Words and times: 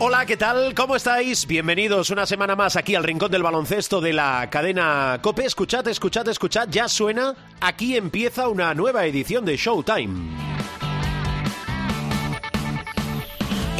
Hola, 0.00 0.26
¿qué 0.26 0.36
tal? 0.36 0.74
¿Cómo 0.76 0.94
estáis? 0.94 1.44
Bienvenidos 1.44 2.10
una 2.10 2.24
semana 2.24 2.54
más 2.54 2.76
aquí 2.76 2.94
al 2.94 3.02
Rincón 3.02 3.32
del 3.32 3.42
Baloncesto 3.42 4.00
de 4.00 4.12
la 4.12 4.48
cadena 4.48 5.18
Cope. 5.20 5.44
Escuchad, 5.44 5.88
escuchad, 5.88 6.28
escuchad, 6.28 6.68
ya 6.70 6.86
suena. 6.86 7.34
Aquí 7.60 7.96
empieza 7.96 8.46
una 8.46 8.74
nueva 8.74 9.06
edición 9.06 9.44
de 9.44 9.56
Showtime. 9.56 10.57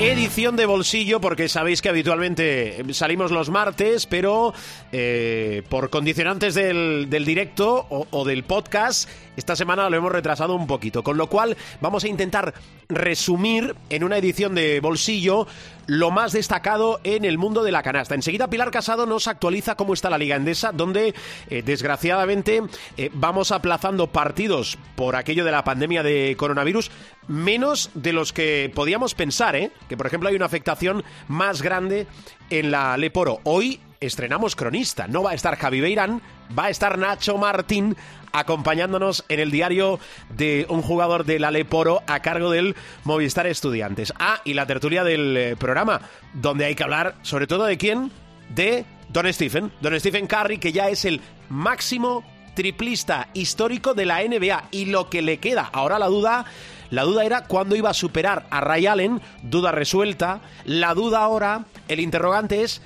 Edición 0.00 0.54
de 0.54 0.64
bolsillo, 0.64 1.20
porque 1.20 1.48
sabéis 1.48 1.82
que 1.82 1.88
habitualmente 1.88 2.84
salimos 2.94 3.32
los 3.32 3.50
martes, 3.50 4.06
pero 4.06 4.54
eh, 4.92 5.64
por 5.68 5.90
condicionantes 5.90 6.54
del, 6.54 7.10
del 7.10 7.24
directo 7.24 7.84
o, 7.88 8.24
del 8.24 8.44
podcast, 8.44 9.08
esta 9.36 9.56
semana 9.56 9.90
lo 9.90 9.96
hemos 9.96 10.12
retrasado 10.12 10.54
un 10.54 10.68
poquito. 10.68 11.02
Con 11.02 11.16
lo 11.16 11.26
cual, 11.26 11.56
vamos 11.80 12.04
a 12.04 12.08
intentar 12.08 12.54
resumir 12.88 13.74
en 13.90 14.04
una 14.04 14.18
edición 14.18 14.54
de 14.54 14.78
bolsillo 14.78 15.48
lo 15.88 16.10
más 16.10 16.32
destacado 16.32 17.00
en 17.02 17.24
el 17.24 17.38
mundo 17.38 17.64
de 17.64 17.72
la 17.72 17.82
canasta. 17.82 18.14
Enseguida 18.14 18.48
Pilar 18.48 18.70
Casado 18.70 19.04
nos 19.04 19.26
actualiza 19.26 19.74
cómo 19.74 19.94
está 19.94 20.10
la 20.10 20.18
Liga 20.18 20.36
Endesa, 20.36 20.70
donde 20.70 21.14
eh, 21.50 21.62
desgraciadamente 21.62 22.62
eh, 22.96 23.10
vamos 23.14 23.50
aplazando 23.52 24.06
partidos 24.06 24.78
por 24.94 25.16
aquello 25.16 25.44
de 25.44 25.50
la 25.50 25.64
pandemia 25.64 26.02
de 26.02 26.36
coronavirus, 26.38 26.90
menos 27.28 27.90
de 27.94 28.12
los 28.12 28.32
que 28.32 28.72
podíamos 28.74 29.14
pensar, 29.14 29.54
¿eh? 29.54 29.70
que 29.88 29.96
por 29.96 30.06
ejemplo 30.06 30.28
hay 30.28 30.34
una 30.34 30.46
afectación 30.46 31.04
más 31.28 31.62
grande 31.62 32.06
en 32.50 32.70
la 32.70 32.96
Leporo. 32.96 33.40
Hoy 33.44 33.80
estrenamos 34.00 34.56
cronista, 34.56 35.06
no 35.06 35.22
va 35.22 35.32
a 35.32 35.34
estar 35.34 35.56
Javi 35.56 35.80
Beirán, 35.80 36.22
va 36.56 36.66
a 36.66 36.70
estar 36.70 36.98
Nacho 36.98 37.36
Martín 37.36 37.96
acompañándonos 38.32 39.24
en 39.28 39.40
el 39.40 39.50
diario 39.50 39.98
de 40.30 40.66
un 40.68 40.82
jugador 40.82 41.24
del 41.24 41.44
Aleporo 41.44 42.02
a 42.06 42.20
cargo 42.20 42.50
del 42.50 42.76
Movistar 43.04 43.46
Estudiantes. 43.46 44.12
Ah, 44.18 44.40
y 44.44 44.54
la 44.54 44.66
tertulia 44.66 45.04
del 45.04 45.36
eh, 45.36 45.56
programa, 45.56 46.00
donde 46.34 46.66
hay 46.66 46.74
que 46.74 46.84
hablar 46.84 47.16
sobre 47.22 47.46
todo 47.46 47.64
de 47.64 47.78
quién? 47.78 48.10
De 48.50 48.84
Don 49.08 49.32
Stephen, 49.32 49.72
Don 49.80 49.98
Stephen 49.98 50.26
Curry, 50.26 50.58
que 50.58 50.72
ya 50.72 50.88
es 50.88 51.04
el 51.04 51.20
máximo 51.48 52.24
triplista 52.54 53.28
histórico 53.34 53.94
de 53.94 54.06
la 54.06 54.22
NBA 54.22 54.68
y 54.70 54.86
lo 54.86 55.08
que 55.08 55.22
le 55.22 55.38
queda. 55.38 55.68
Ahora 55.72 55.98
la 55.98 56.06
duda... 56.06 56.44
La 56.90 57.02
duda 57.02 57.24
era 57.24 57.44
cuándo 57.44 57.76
iba 57.76 57.90
a 57.90 57.94
superar 57.94 58.46
a 58.50 58.60
Ray 58.60 58.86
Allen, 58.86 59.20
duda 59.42 59.72
resuelta. 59.72 60.40
La 60.64 60.94
duda 60.94 61.20
ahora, 61.20 61.64
el 61.88 62.00
interrogante 62.00 62.62
es 62.62 62.80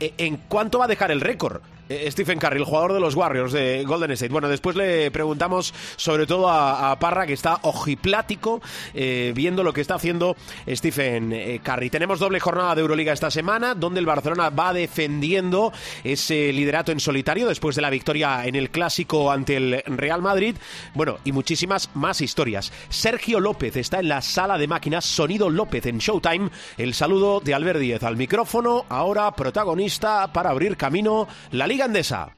eh, 0.00 0.14
en 0.18 0.36
cuánto 0.36 0.78
va 0.78 0.86
a 0.86 0.88
dejar 0.88 1.10
el 1.10 1.20
récord. 1.20 1.60
Eh, 1.88 2.10
Stephen 2.10 2.38
Curry, 2.38 2.58
el 2.58 2.64
jugador 2.64 2.92
de 2.92 3.00
los 3.00 3.14
Warriors 3.14 3.52
de 3.52 3.84
Golden 3.84 4.10
State. 4.10 4.32
Bueno, 4.32 4.48
después 4.48 4.76
le 4.76 5.10
preguntamos 5.10 5.72
sobre 5.96 6.26
todo 6.26 6.48
a, 6.50 6.98
Parra, 6.98 7.26
que 7.26 7.32
está 7.32 7.60
ojiplático 7.62 8.60
eh, 8.94 9.32
viendo 9.34 9.62
lo 9.62 9.72
que 9.72 9.80
está 9.80 9.94
haciendo 9.94 10.36
Stephen 10.68 11.32
eh, 11.32 11.60
Curry. 11.62 11.90
Tenemos 11.90 12.18
doble 12.18 12.40
jornada 12.40 12.74
de 12.74 12.82
Euroliga 12.82 13.12
esta 13.12 13.30
semana, 13.30 13.74
donde 13.74 14.00
el 14.00 14.06
Barcelona 14.06 14.50
va 14.50 14.72
defendiendo 14.72 15.72
ese 16.04 16.52
liderato 16.52 16.92
en 16.92 17.00
solitario 17.00 17.48
después 17.48 17.76
de 17.76 17.82
la 17.82 17.90
victoria 17.90 18.44
en 18.44 18.54
el 18.54 18.70
clásico 18.70 19.30
ante 19.30 19.56
el 19.56 19.82
Real 19.86 20.20
Madrid. 20.20 20.56
Bueno, 20.94 21.18
y 21.24 21.32
muchísimas 21.32 21.90
más 21.94 22.20
historias. 22.20 22.72
Sergio 22.88 23.40
López 23.40 23.76
está 23.76 24.00
en 24.00 24.08
la 24.08 24.20
sala 24.20 24.58
de 24.58 24.68
máquinas, 24.68 25.04
Sonido 25.04 25.48
López 25.48 25.86
en 25.86 25.98
Showtime. 25.98 26.50
El 26.76 26.94
saludo 26.94 27.40
de 27.40 27.54
Albert 27.54 27.80
Díez 27.80 28.02
al 28.02 28.16
micrófono, 28.16 28.84
ahora 28.88 29.30
protagonista 29.32 30.32
para 30.32 30.50
abrir 30.50 30.76
camino 30.76 31.28
la 31.52 31.66
Liga 31.66 31.77
Andesa. 31.82 32.37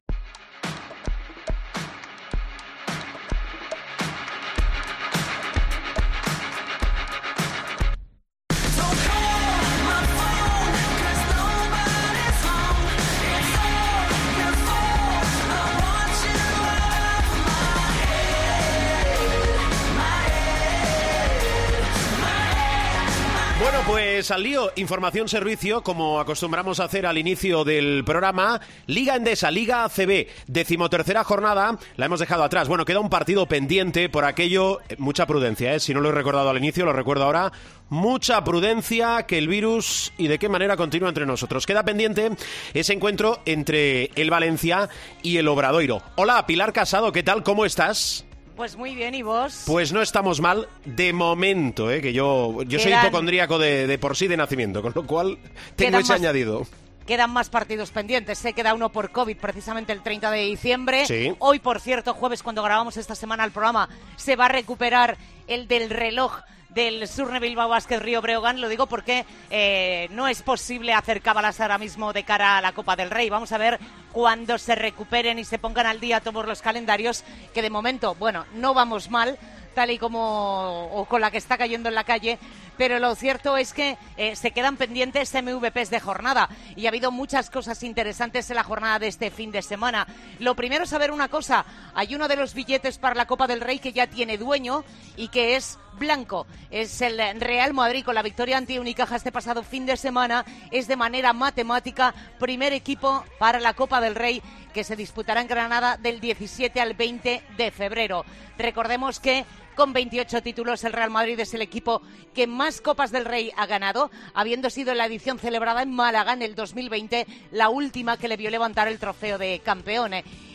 Al 24.31 24.43
lío, 24.43 24.71
información 24.77 25.29
servicio, 25.29 25.83
como 25.83 26.21
acostumbramos 26.21 26.81
a 26.81 26.85
hacer 26.85 27.07
al 27.07 27.19
inicio 27.19 27.65
del 27.65 28.05
programa. 28.05 28.61
Liga 28.87 29.17
Endesa, 29.17 29.51
Liga 29.51 29.85
ACB, 29.85 30.27
decimotercera 30.47 31.25
jornada, 31.25 31.79
la 31.97 32.07
hemos 32.07 32.21
dejado 32.21 32.45
atrás. 32.45 32.69
Bueno, 32.69 32.85
queda 32.85 33.01
un 33.01 33.11
partido 33.11 33.47
pendiente, 33.47 34.09
por 34.09 34.25
aquello, 34.25 34.81
eh, 34.89 34.97
mucha 34.99 35.27
prudencia, 35.27 35.75
¿eh? 35.75 35.81
si 35.81 35.95
no 35.95 36.01
lo 36.01 36.11
he 36.11 36.13
recordado 36.13 36.51
al 36.51 36.59
inicio, 36.59 36.85
lo 36.85 36.93
recuerdo 36.93 37.25
ahora. 37.25 37.53
Mucha 37.89 38.45
prudencia, 38.45 39.25
que 39.25 39.39
el 39.39 39.49
virus 39.49 40.13
y 40.17 40.29
de 40.29 40.39
qué 40.39 40.49
manera 40.49 40.77
continúa 40.77 41.09
entre 41.09 41.27
nosotros. 41.27 41.67
Queda 41.67 41.83
pendiente 41.83 42.31
ese 42.75 42.93
encuentro 42.93 43.41
entre 43.47 44.11
el 44.15 44.31
Valencia 44.31 44.89
y 45.23 45.39
el 45.39 45.49
Obradoiro. 45.49 46.03
Hola, 46.17 46.47
Pilar 46.47 46.73
Casado, 46.73 47.13
¿qué 47.13 47.23
tal? 47.23 47.43
¿Cómo 47.43 47.65
estás? 47.65 48.25
Pues 48.61 48.77
muy 48.77 48.95
bien, 48.95 49.15
¿y 49.15 49.23
vos? 49.23 49.63
Pues 49.67 49.91
no 49.91 50.03
estamos 50.03 50.39
mal 50.43 50.69
de 50.85 51.15
momento, 51.15 51.91
¿eh? 51.91 52.03
que 52.03 52.13
yo, 52.13 52.63
yo 52.65 52.79
soy 52.79 52.91
Quedan- 52.93 53.07
hipocondríaco 53.07 53.59
de, 53.59 53.87
de 53.87 53.99
por 53.99 54.15
sí 54.19 54.29
de 54.29 54.37
nacimiento, 54.37 54.83
con 54.83 54.93
lo 54.95 55.07
cual 55.07 55.39
tengo 55.77 55.93
Quedan 55.93 56.01
ese 56.03 56.13
más- 56.13 56.21
añadido. 56.21 56.67
Quedan 57.07 57.31
más 57.31 57.49
partidos 57.49 57.91
pendientes. 57.91 58.37
Se 58.39 58.53
queda 58.53 58.75
uno 58.75 58.93
por 58.93 59.13
COVID 59.13 59.39
precisamente 59.39 59.95
el 59.95 60.03
30 60.03 60.31
de 60.31 60.41
diciembre. 60.43 61.07
Sí. 61.07 61.33
Hoy, 61.39 61.59
por 61.59 61.81
cierto, 61.81 62.13
jueves, 62.13 62.43
cuando 62.43 62.63
grabamos 62.63 62.99
esta 62.99 63.15
semana 63.15 63.47
el 63.47 63.51
programa, 63.51 63.89
se 64.17 64.37
va 64.37 64.45
a 64.45 64.49
recuperar 64.49 65.17
el 65.47 65.67
del 65.67 65.89
reloj 65.89 66.41
del 66.75 67.07
Surne 67.09 67.41
Bilbao 67.41 67.69
Basket 67.69 67.99
Río 67.99 68.23
Breogán. 68.23 68.61
Lo 68.61 68.69
digo 68.69 68.87
porque 68.87 69.25
eh, 69.51 70.09
no 70.13 70.29
es 70.29 70.43
posible 70.43 70.95
hacer 70.95 71.21
cábalas 71.21 71.61
ahora 71.61 71.79
mismo 71.79 72.13
de 72.13 72.25
cara 72.25 72.59
a 72.59 72.61
la 72.61 72.73
Copa 72.73 72.97
del 72.97 73.11
Rey. 73.11 73.31
Vamos 73.31 73.53
a 73.53 73.59
ver 73.59 73.79
cuando 74.13 74.59
se 74.59 74.75
recuperen 74.75 75.39
y 75.39 75.45
se 75.45 75.59
pongan 75.59 75.87
al 75.87 76.01
día 76.01 76.21
todos 76.21 76.47
los 76.47 76.63
calendarios, 76.63 77.25
que 77.55 77.63
de 77.63 77.71
momento, 77.71 78.15
bueno, 78.15 78.47
no 78.55 78.75
vamos 78.75 79.11
mal 79.11 79.39
tal 79.81 79.91
y 79.91 79.99
como 79.99 80.91
o 80.93 81.07
con 81.07 81.23
la 81.23 81.31
que 81.31 81.39
está 81.39 81.57
cayendo 81.57 81.89
en 81.89 81.95
la 81.95 82.05
calle, 82.05 82.39
pero 82.77 82.99
lo 82.99 83.15
cierto 83.15 83.57
es 83.57 83.73
que 83.73 83.97
eh, 84.19 84.37
se 84.37 84.51
quedan 84.51 84.77
pendientes 84.77 85.33
MVPs 85.33 85.89
de 85.89 86.01
jornada 86.01 86.51
y 86.77 86.85
ha 86.85 86.91
habido 86.91 87.11
muchas 87.11 87.49
cosas 87.49 87.83
interesantes 87.83 88.51
en 88.51 88.57
la 88.57 88.63
jornada 88.63 88.99
de 88.99 89.09
este 89.09 89.31
fin 89.31 89.51
de 89.51 89.63
semana. 89.63 90.07
Lo 90.39 90.55
primero 90.55 90.85
es 90.85 90.91
saber 90.91 91.13
una 91.13 91.29
cosa, 91.29 91.65
hay 91.95 92.15
uno 92.15 92.29
de 92.29 92.37
los 92.37 92.53
billetes 92.53 92.99
para 92.99 93.15
la 93.15 93.27
Copa 93.27 93.47
del 93.47 93.63
Rey 93.63 93.79
que 93.79 93.95
ya 93.95 94.07
tiene 94.07 94.37
dueño 94.37 94.85
y 95.17 95.29
que 95.29 95.57
es 95.57 95.79
blanco. 95.99 96.47
Es 96.71 97.01
el 97.01 97.19
Real 97.41 97.73
Madrid 97.73 98.05
con 98.05 98.15
la 98.15 98.23
victoria 98.23 98.59
ante 98.59 98.79
Unicaja 98.79 99.17
este 99.17 99.33
pasado 99.33 99.63
fin 99.63 99.87
de 99.87 99.97
semana. 99.97 100.45
Es 100.71 100.89
de 100.89 100.97
manera 100.97 101.33
matemática 101.33 102.15
primer 102.39 102.75
equipo 102.75 103.25
para 103.39 103.61
la 103.61 103.73
Copa 103.73 104.01
del 104.01 104.15
Rey 104.15 104.43
que 104.75 104.85
se 104.85 104.97
disputará 104.97 105.41
en 105.41 105.49
Granada 105.49 105.97
del 105.97 106.21
17 106.21 106.81
al 106.81 106.95
20 106.95 107.43
de 107.57 107.71
febrero. 107.71 108.25
Recordemos 108.57 109.21
que 109.21 109.45
con 109.75 109.93
28 109.93 110.43
títulos 110.43 110.85
el 110.85 110.93
Real 110.93 111.11
Madrid 111.11 111.39
es 111.41 111.55
el 111.55 111.63
equipo 111.63 112.03
que 112.35 112.47
más 112.47 112.81
Copas 112.81 113.13
del 113.13 113.25
Rey 113.25 113.53
ha 113.57 113.67
ganado, 113.67 114.11
habiendo 114.35 114.71
sido 114.71 114.95
la 114.95 115.07
edición 115.07 115.39
celebrada 115.39 115.83
en 115.83 115.93
Málaga 115.93 116.33
en 116.33 116.43
el 116.43 116.55
2020 116.55 117.27
la 117.53 117.69
última 117.69 118.17
que 118.17 118.29
le 118.29 118.37
vio 118.37 118.51
levantar 118.51 118.89
el 118.89 118.99
trofeo 118.99 119.39
de 119.39 119.61
campeón. 119.65 120.13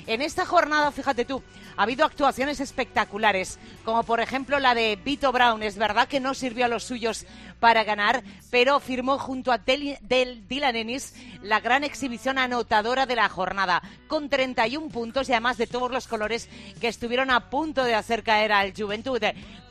En 0.07 0.21
esta 0.21 0.45
jornada, 0.45 0.91
fíjate 0.91 1.25
tú, 1.25 1.41
ha 1.77 1.83
habido 1.83 2.05
actuaciones 2.05 2.59
espectaculares, 2.59 3.57
como 3.83 4.03
por 4.03 4.19
ejemplo 4.19 4.59
la 4.59 4.75
de 4.75 4.99
Vito 5.03 5.31
Brown. 5.31 5.63
Es 5.63 5.77
verdad 5.77 6.07
que 6.07 6.19
no 6.19 6.33
sirvió 6.35 6.65
a 6.65 6.67
los 6.69 6.83
suyos 6.83 7.25
para 7.59 7.83
ganar, 7.83 8.23
pero 8.51 8.79
firmó 8.79 9.17
junto 9.17 9.51
a 9.51 9.57
Del, 9.57 9.97
Del- 10.01 10.47
Dylan 10.47 10.75
Ennis 10.75 11.13
la 11.41 11.59
gran 11.59 11.83
exhibición 11.83 12.37
anotadora 12.37 13.05
de 13.07 13.15
la 13.15 13.29
jornada, 13.29 13.81
con 14.07 14.29
31 14.29 14.89
puntos 14.89 15.27
y 15.27 15.31
además 15.31 15.57
de 15.57 15.65
todos 15.65 15.89
los 15.89 16.07
colores 16.07 16.49
que 16.79 16.87
estuvieron 16.87 17.31
a 17.31 17.49
punto 17.49 17.83
de 17.83 17.95
hacer 17.95 18.21
caer 18.23 18.51
al 18.51 18.73
Juventud. 18.75 19.21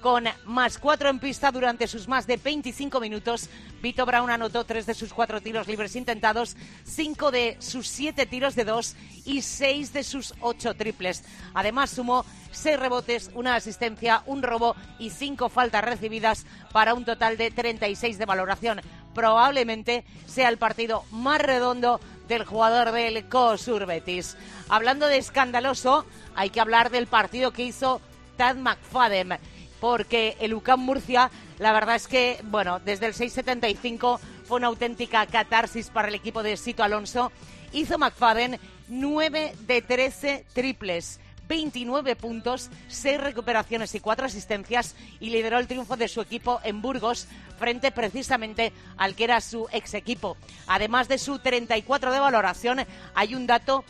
Con 0.01 0.25
más 0.45 0.77
cuatro 0.79 1.09
en 1.09 1.19
pista 1.19 1.51
durante 1.51 1.87
sus 1.87 2.09
más 2.09 2.27
de 2.27 2.37
25 2.37 3.01
minutos, 3.01 3.49
Vito 3.81 4.05
Brown 4.05 4.29
anotó 4.31 4.65
tres 4.65 4.85
de 4.85 4.93
sus 4.95 5.15
cuatro 5.15 5.41
tiros 5.41 5.67
libres 5.67 5.97
intentados, 5.97 6.57
cinco 6.85 7.31
de 7.31 7.57
sus 7.61 7.87
siete 7.89 8.27
tiros 8.27 8.55
de 8.55 8.65
dos 8.65 8.97
y 9.25 9.41
seis 9.41 9.93
de 9.95 10.03
sus 10.05 10.24
ocho 10.41 10.75
triples. 10.75 11.25
Además 11.53 11.91
sumó 11.91 12.25
seis 12.53 12.79
rebotes, 12.79 13.31
una 13.35 13.56
asistencia, 13.56 14.23
un 14.26 14.43
robo 14.43 14.76
y 14.99 15.11
cinco 15.11 15.49
faltas 15.49 15.85
recibidas 15.85 16.47
para 16.73 16.94
un 16.94 17.05
total 17.05 17.37
de 17.37 17.50
36 17.50 18.17
de 18.17 18.25
valoración. 18.25 18.81
Probablemente 19.15 20.05
sea 20.26 20.49
el 20.49 20.59
partido 20.59 21.05
más 21.11 21.41
redondo 21.43 22.00
del 22.29 22.44
jugador 22.44 22.93
del 22.93 23.29
COSUR 23.29 23.87
Betis. 23.87 24.37
Hablando 24.69 25.06
de 25.06 25.19
escandaloso, 25.19 26.06
hay 26.35 26.50
que 26.50 26.61
hablar 26.61 26.91
del 26.91 27.06
partido 27.06 27.53
que 27.53 27.65
hizo 27.65 28.00
Tad 28.37 28.56
McFadden, 28.56 29.38
porque 29.81 30.37
el 30.41 30.55
UCAM 30.55 30.81
Murcia, 30.81 31.31
la 31.59 31.73
verdad 31.73 31.97
es 31.97 32.09
que, 32.09 32.41
bueno, 32.44 32.81
desde 32.81 33.06
el 33.06 33.15
6.75 33.15 34.19
fue 34.44 34.56
una 34.59 34.69
auténtica 34.69 35.27
catarsis 35.27 35.91
para 35.91 36.09
el 36.09 36.15
equipo 36.15 36.43
de 36.43 36.56
Sito 36.56 36.82
Alonso. 36.82 37.32
Hizo 37.73 37.99
McFadden 37.99 38.59
9 38.89 39.55
de 39.67 39.83
13 39.83 40.45
triples. 40.53 41.21
29 41.49 42.17
puntos, 42.17 42.71
6 42.89 43.21
recuperaciones 43.21 43.95
y 43.95 44.01
4 44.01 44.27
asistencias 44.27 44.95
y 45.21 45.31
lideró 45.31 45.59
el 45.59 45.67
triunfo 45.67 45.97
de 45.97 46.09
su 46.09 46.21
equipo 46.21 46.61
en 46.65 46.81
Burgos 46.81 47.27
frente 47.59 47.93
precisamente 47.93 48.73
al 48.97 49.15
que 49.15 49.25
era 49.25 49.41
su 49.41 49.69
ex 49.71 49.95
equipo. 49.95 50.37
Además 50.67 51.09
de 51.09 51.19
su 51.19 51.39
34 51.39 52.13
de 52.13 52.19
valoración, 52.19 52.87
hay 53.15 53.35
un 53.35 53.47
dato 53.47 53.85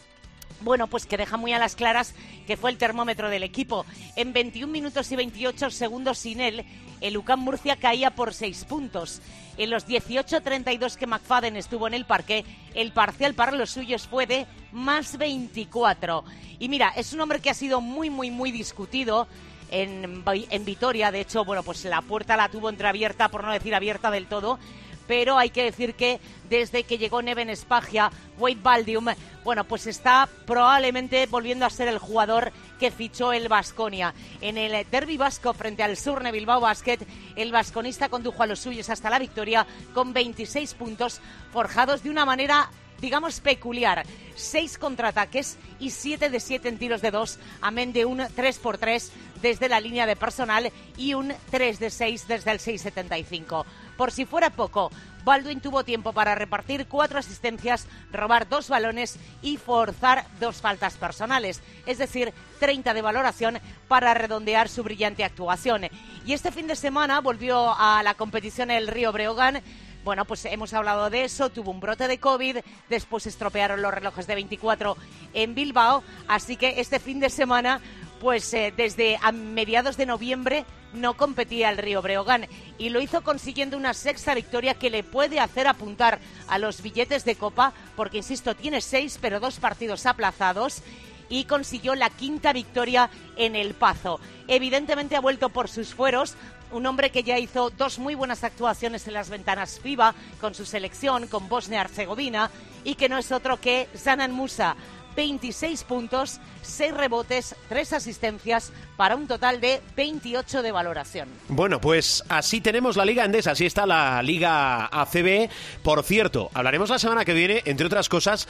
bueno, 0.61 0.87
pues 0.87 1.07
que 1.07 1.17
deja 1.17 1.37
muy 1.37 1.53
a 1.53 1.59
las 1.59 1.77
claras 1.77 2.15
que 2.47 2.57
fue 2.57 2.71
el 2.71 2.79
termómetro 2.79 3.29
del 3.31 3.43
equipo. 3.43 3.85
En 4.17 4.33
21 4.33 4.73
minutos 4.73 5.11
y 5.13 5.17
28 5.17 5.71
segundos 5.71 6.19
sin 6.19 6.41
él, 6.41 6.65
el 7.01 7.17
UCAM 7.17 7.41
Murcia 7.41 7.77
caía 7.77 8.11
por 8.11 8.33
6 8.33 8.65
puntos. 8.65 9.21
En 9.57 9.71
los 9.71 9.87
18-32 9.87 10.97
que 10.97 11.07
McFadden 11.07 11.57
estuvo 11.57 11.87
en 11.87 11.95
el 11.95 12.07
parque, 12.07 12.45
el 12.75 12.93
parcial 12.93 13.35
para 13.35 13.53
los 13.53 13.71
suyos 13.71 14.09
fue 14.09 14.27
de 14.27 14.47
más 14.73 15.19
24. 15.19 16.25
Y 16.59 16.69
mira, 16.69 16.93
es 16.97 17.13
un 17.13 17.21
hombre 17.21 17.41
que 17.41 17.51
ha 17.51 17.55
sido 17.55 17.81
muy, 17.81 18.11
muy, 18.11 18.31
muy 18.31 18.51
discutido. 18.51 19.29
En, 19.71 20.23
en 20.27 20.65
Vitoria, 20.65 21.11
de 21.11 21.21
hecho, 21.21 21.45
bueno, 21.45 21.63
pues 21.63 21.85
la 21.85 22.01
puerta 22.01 22.37
la 22.37 22.49
tuvo 22.49 22.69
entreabierta, 22.69 23.29
por 23.29 23.43
no 23.43 23.53
decir 23.53 23.75
abierta 23.75 24.11
del 24.11 24.27
todo, 24.27 24.59
pero 25.07 25.39
hay 25.39 25.51
que 25.51 25.65
decir 25.65 25.95
que 25.95 26.21
desde 26.49 26.85
que 26.85 26.99
llegó 26.99 27.23
Neven 27.23 27.55
Spagia, 27.57 28.11
Wade 28.39 28.59
Baldium, 28.63 29.07
bueno, 29.45 29.65
pues 29.65 29.87
está 29.87 30.29
probablemente 30.47 31.27
volviendo 31.27 31.67
a 31.67 31.71
ser 31.71 31.89
el 31.89 31.99
jugador 31.99 32.53
que 32.79 32.91
fichó 32.91 33.33
el 33.33 33.49
Vasconia. 33.49 34.15
En 34.41 34.59
el 34.59 34.87
derby 34.91 35.17
vasco 35.17 35.53
frente 35.53 35.83
al 35.83 35.97
Surne 35.97 36.33
Bilbao 36.33 36.61
Basket, 36.61 36.99
el 37.37 37.53
vasconista 37.53 38.09
condujo 38.09 38.43
a 38.43 38.47
los 38.47 38.61
suyos 38.61 38.91
hasta 38.91 39.11
la 39.11 39.19
victoria 39.19 39.67
con 39.93 40.13
26 40.13 40.75
puntos 40.75 41.21
forjados 41.53 42.03
de 42.03 42.11
una 42.11 42.25
manera 42.25 42.71
digamos, 43.05 43.41
peculiar. 43.41 44.07
Seis 44.35 44.79
contraataques 44.79 45.59
y 45.79 45.91
siete 45.91 46.31
de 46.31 46.41
siete 46.41 46.71
en 46.71 46.79
tiros 46.79 47.03
de 47.03 47.11
dos, 47.11 47.39
amén 47.61 47.93
de 47.93 48.07
un 48.07 48.23
3 48.35 48.59
por 48.61 48.79
3 48.79 49.13
desde 49.43 49.69
la 49.69 49.79
línea 49.79 50.07
de 50.07 50.17
personal 50.17 50.73
y 50.97 51.13
un 51.13 51.35
3 51.51 51.79
de 51.81 51.91
6 51.91 52.27
desde 52.27 52.51
el 52.51 52.61
6.75. 52.61 53.67
Por 53.99 54.11
si 54.11 54.25
fuera 54.25 54.49
poco, 54.49 54.91
Baldwin 55.23 55.61
tuvo 55.61 55.85
tiempo 55.85 56.15
para 56.15 56.35
repartir 56.35 56.87
cuatro 56.87 57.19
asistencias, 57.19 57.87
robar 58.11 58.49
dos 58.49 58.71
balones 58.71 59.19
y 59.43 59.59
forzar 59.59 60.27
dos 60.41 60.63
faltas 60.63 60.95
personales, 60.95 61.61
es 61.85 61.99
decir, 61.99 62.33
30 62.59 62.95
de 62.95 63.03
valoración 63.03 63.59
para 63.87 64.15
redondear 64.15 64.71
su 64.71 64.83
brillante 64.83 65.25
actuación. 65.25 65.83
Y 66.25 66.33
este 66.33 66.51
fin 66.51 66.67
de 66.67 66.77
semana 66.77 67.21
volvió 67.21 67.75
a 67.79 68.03
la 68.03 68.15
competición 68.15 68.71
el 68.71 68.89
Río 68.89 69.13
Breogán. 69.13 69.63
Bueno, 70.05 70.27
pues 70.27 70.45
hemos 70.45 70.75
hablado 70.75 71.09
de 71.09 71.25
eso, 71.25 71.49
tuvo 71.49 71.71
un 71.71 71.81
brote 71.81 72.09
de 72.09 72.19
COVID, 72.19 72.59
después 72.91 73.27
estropearon 73.27 73.81
los 73.81 73.95
relojes 73.95 74.27
de 74.27 74.35
24 74.35 74.99
en 75.33 75.55
Bilbao, 75.55 76.05
así 76.29 76.59
que 76.59 76.79
este 76.79 77.01
fin 77.01 77.21
de 77.21 77.31
semana 77.31 77.81
pues 78.21 78.53
eh, 78.53 78.73
desde 78.77 79.19
mediados 79.33 79.97
de 79.97 80.05
noviembre 80.05 80.67
no 80.93 81.17
competía 81.17 81.71
el 81.71 81.79
Río 81.79 82.03
Breogán 82.03 82.47
y 82.77 82.91
lo 82.91 83.01
hizo 83.01 83.23
consiguiendo 83.23 83.79
una 83.79 83.95
sexta 83.95 84.35
victoria 84.35 84.75
que 84.75 84.91
le 84.91 85.05
puede 85.05 85.41
hacer 85.41 85.67
apuntar 85.67 86.19
a 86.49 86.59
los 86.59 86.83
billetes 86.83 87.25
de 87.25 87.37
copa, 87.37 87.73
porque 87.97 88.19
insisto, 88.19 88.55
tiene 88.55 88.83
seis 88.83 89.19
pero 89.21 89.41
dos 89.41 89.59
partidos 89.59 90.05
aplazados 90.05 90.83
y 91.29 91.45
consiguió 91.45 91.95
la 91.95 92.11
quinta 92.11 92.53
victoria 92.53 93.11
en 93.37 93.57
el 93.57 93.75
Pazo. 93.75 94.21
Evidentemente 94.49 95.17
ha 95.17 95.21
vuelto 95.21 95.49
por 95.49 95.69
sus 95.69 95.95
fueros, 95.95 96.35
un 96.75 96.87
hombre 96.87 97.11
que 97.11 97.23
ya 97.23 97.39
hizo 97.39 97.71
dos 97.71 97.99
muy 97.99 98.15
buenas 98.15 98.43
actuaciones 98.45 99.07
en 99.07 99.15
las 99.15 99.31
ventanas 99.31 99.79
FIBA 99.81 100.15
con 100.41 100.55
su 100.55 100.67
selección, 100.67 101.29
con 101.29 101.49
Bosnia-Herzegovina, 101.49 102.51
y 102.83 102.97
que 102.97 103.09
no 103.09 103.17
es 103.17 103.33
otro 103.33 103.61
que 103.61 103.89
Zanan 103.97 104.33
Musa. 104.33 104.77
26 105.17 105.85
puntos, 105.85 106.41
6 106.63 106.93
rebotes, 106.93 107.55
3 107.69 107.93
asistencias 107.93 108.73
para 108.97 109.15
un 109.15 109.29
total 109.29 109.61
de 109.61 109.81
28 109.97 110.61
de 110.61 110.73
valoración. 110.73 111.29
Bueno, 111.47 111.81
pues 111.81 112.25
así 112.29 112.61
tenemos 112.61 112.97
la 112.97 113.05
Liga 113.05 113.25
Endesa, 113.25 113.53
así 113.53 113.65
está 113.65 113.87
la 113.87 114.21
Liga 114.25 114.87
ACB. 114.87 115.49
Por 115.85 116.03
cierto, 116.03 116.51
hablaremos 116.53 116.91
la 116.91 116.99
semana 116.99 117.25
que 117.25 117.33
viene, 117.33 117.63
entre 117.65 117.87
otras 117.87 118.09
cosas, 118.09 118.49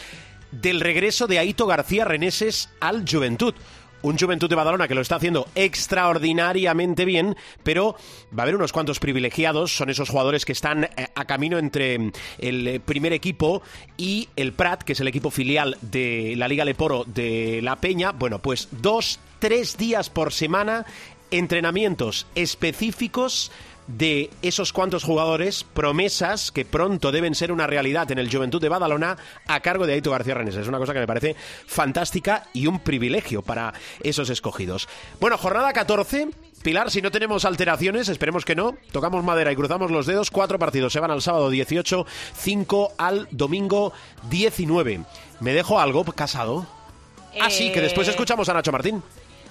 del 0.53 0.81
regreso 0.81 1.27
de 1.27 1.39
Aito 1.39 1.67
García 1.67 2.07
Reneses 2.07 2.71
al 2.81 3.05
Juventud 3.07 3.55
un 4.05 4.19
Juventud 4.19 4.51
de 4.51 4.55
Badalona 4.55 4.87
que 4.87 4.95
lo 4.95 5.01
está 5.01 5.17
haciendo 5.17 5.49
extraordinariamente 5.55 7.05
bien, 7.07 7.37
pero 7.63 7.97
va 8.37 8.43
a 8.43 8.43
haber 8.43 8.55
unos 8.55 8.73
cuantos 8.73 9.01
privilegiados, 9.01 9.75
son 9.75 9.89
esos 9.89 10.11
jugadores 10.11 10.45
que 10.45 10.53
están 10.53 10.85
eh, 10.85 10.91
a 11.15 11.25
camino 11.25 11.59
entre 11.59 11.99
mm, 11.99 12.13
el 12.39 12.81
primer 12.85 13.15
equipo 13.15 13.63
y 13.97 14.29
el 14.37 14.53
Prat, 14.53 14.83
que 14.83 14.93
es 14.93 15.01
el 15.01 15.09
equipo 15.09 15.31
filial 15.31 15.79
de 15.81 16.35
la 16.37 16.49
Liga 16.49 16.67
Leporo 16.67 17.05
de 17.05 17.61
La 17.63 17.77
Peña. 17.77 18.13
Bueno, 18.13 18.41
pues 18.41 18.69
dos, 18.71 19.19
tres 19.39 19.79
días 19.79 20.11
por 20.11 20.35
semana, 20.35 20.85
entrenamientos 21.31 22.27
específicos 22.35 23.51
de 23.87 24.31
esos 24.43 24.73
cuantos 24.73 25.05
jugadores, 25.05 25.65
promesas 25.65 26.51
que 26.51 26.65
pronto 26.65 27.13
deben 27.13 27.35
ser 27.35 27.53
una 27.53 27.67
realidad 27.67 28.11
en 28.11 28.19
el 28.19 28.31
Juventud 28.31 28.61
de 28.61 28.69
Badalona 28.69 29.17
a 29.47 29.61
cargo 29.61 29.87
de 29.87 29.95
Aito 29.95 30.11
García 30.11 30.35
Renes. 30.35 30.57
Es 30.57 30.69
una 30.69 30.79
cosa 30.79 30.93
que 30.93 31.01
me 31.01 31.07
parece 31.07 31.37
fantástica 31.67 32.45
y 32.53 32.67
un 32.67 32.81
privilegio 32.81 33.43
para 33.43 33.75
esos 34.03 34.31
escogidos. 34.31 34.89
Bueno, 35.21 35.39
jornada 35.39 35.73
14. 35.73 36.29
Pilar, 36.63 36.91
si 36.91 37.03
no 37.03 37.11
tenemos 37.11 37.45
alteraciones, 37.45 38.09
esperemos 38.09 38.47
que 38.47 38.55
no, 38.55 38.75
tocamos 38.91 39.23
madera 39.23 39.53
y 39.53 39.57
cruzamos 39.57 39.91
los 39.91 40.07
dedos. 40.07 40.31
Cuatro 40.31 40.59
partidos 40.59 40.95
se 40.95 41.01
van 41.01 41.11
al 41.11 41.21
sábado 41.21 41.51
18, 41.51 42.07
cinco 42.39 42.95
al 42.97 43.29
domingo 43.31 43.93
19. 44.31 45.01
¿Me 45.41 45.53
dejo 45.53 45.79
algo 45.79 46.05
casado? 46.05 46.67
Ah, 47.39 47.51
sí, 47.51 47.71
que 47.71 47.83
después 47.83 48.09
eh, 48.09 48.13
escuchamos 48.13 48.49
a 48.49 48.55
Nacho 48.55 48.73
Martín. 48.73 49.03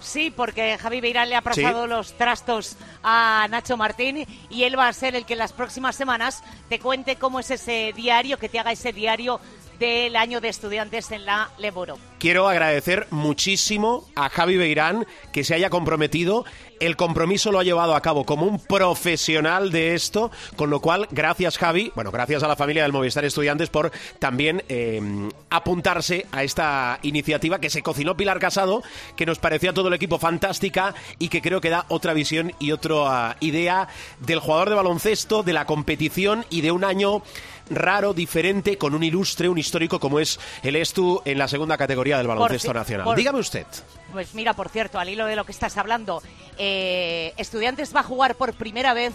Sí, 0.03 0.31
porque 0.31 0.77
Javi 0.77 1.01
Beirán 1.01 1.29
le 1.29 1.35
ha 1.35 1.41
pasado 1.41 1.87
los 1.87 2.13
trastos 2.17 2.75
a 3.03 3.47
Nacho 3.49 3.77
Martín 3.77 4.27
y 4.49 4.63
él 4.63 4.77
va 4.77 4.89
a 4.89 4.93
ser 4.93 5.15
el 5.15 5.25
que 5.25 5.33
en 5.33 5.39
las 5.39 5.53
próximas 5.53 5.95
semanas 5.95 6.43
te 6.67 6.77
cuente 6.77 7.15
cómo 7.15 7.39
es 7.39 7.49
ese 7.51 7.93
diario, 7.95 8.37
que 8.37 8.49
te 8.49 8.59
haga 8.59 8.73
ese 8.73 8.91
diario 8.91 9.39
del 9.79 10.15
año 10.15 10.41
de 10.41 10.49
estudiantes 10.49 11.11
en 11.11 11.25
la 11.25 11.49
Leboro. 11.57 12.12
Quiero 12.23 12.47
agradecer 12.47 13.07
muchísimo 13.09 14.07
a 14.15 14.29
Javi 14.29 14.55
Beirán 14.55 15.05
que 15.33 15.43
se 15.43 15.55
haya 15.55 15.69
comprometido. 15.69 16.45
El 16.79 16.95
compromiso 16.95 17.51
lo 17.51 17.59
ha 17.59 17.65
llevado 17.65 17.95
a 17.95 18.01
cabo 18.01 18.25
como 18.25 18.45
un 18.45 18.59
profesional 18.59 19.71
de 19.71 19.93
esto, 19.93 20.31
con 20.55 20.69
lo 20.69 20.79
cual, 20.79 21.09
gracias 21.11 21.57
Javi, 21.57 21.91
bueno, 21.95 22.11
gracias 22.11 22.41
a 22.41 22.47
la 22.47 22.55
familia 22.55 22.83
del 22.83 22.93
Movistar 22.93 23.25
Estudiantes 23.25 23.69
por 23.69 23.91
también 24.19 24.63
eh, 24.69 25.01
apuntarse 25.49 26.25
a 26.31 26.45
esta 26.45 26.97
iniciativa 27.01 27.59
que 27.59 27.69
se 27.69 27.83
cocinó 27.83 28.15
Pilar 28.15 28.39
Casado, 28.39 28.83
que 29.17 29.25
nos 29.25 29.39
parecía 29.39 29.71
a 29.71 29.73
todo 29.73 29.89
el 29.89 29.93
equipo 29.93 30.17
fantástica 30.17 30.95
y 31.19 31.27
que 31.27 31.41
creo 31.41 31.59
que 31.59 31.69
da 31.69 31.85
otra 31.89 32.13
visión 32.13 32.53
y 32.57 32.71
otra 32.71 33.35
idea 33.41 33.89
del 34.19 34.39
jugador 34.39 34.69
de 34.69 34.75
baloncesto, 34.75 35.43
de 35.43 35.53
la 35.53 35.65
competición 35.65 36.45
y 36.49 36.61
de 36.61 36.71
un 36.71 36.85
año 36.85 37.21
raro, 37.69 38.13
diferente, 38.13 38.77
con 38.77 38.93
un 38.93 39.03
ilustre, 39.03 39.49
un 39.49 39.57
histórico 39.57 39.99
como 39.99 40.19
es 40.19 40.39
el 40.63 40.75
Estu 40.75 41.21
en 41.25 41.37
la 41.37 41.47
segunda 41.47 41.77
categoría 41.77 42.12
del 42.17 42.27
baloncesto 42.27 42.73
nacional. 42.73 43.15
Dígame 43.15 43.39
usted. 43.39 43.65
Pues 44.11 44.33
mira, 44.35 44.53
por 44.53 44.69
cierto, 44.69 44.99
al 44.99 45.09
hilo 45.09 45.25
de 45.25 45.35
lo 45.35 45.45
que 45.45 45.51
estás 45.51 45.77
hablando, 45.77 46.21
eh, 46.57 47.33
Estudiantes 47.37 47.95
va 47.95 48.01
a 48.01 48.03
jugar 48.03 48.35
por 48.35 48.53
primera 48.53 48.93
vez 48.93 49.13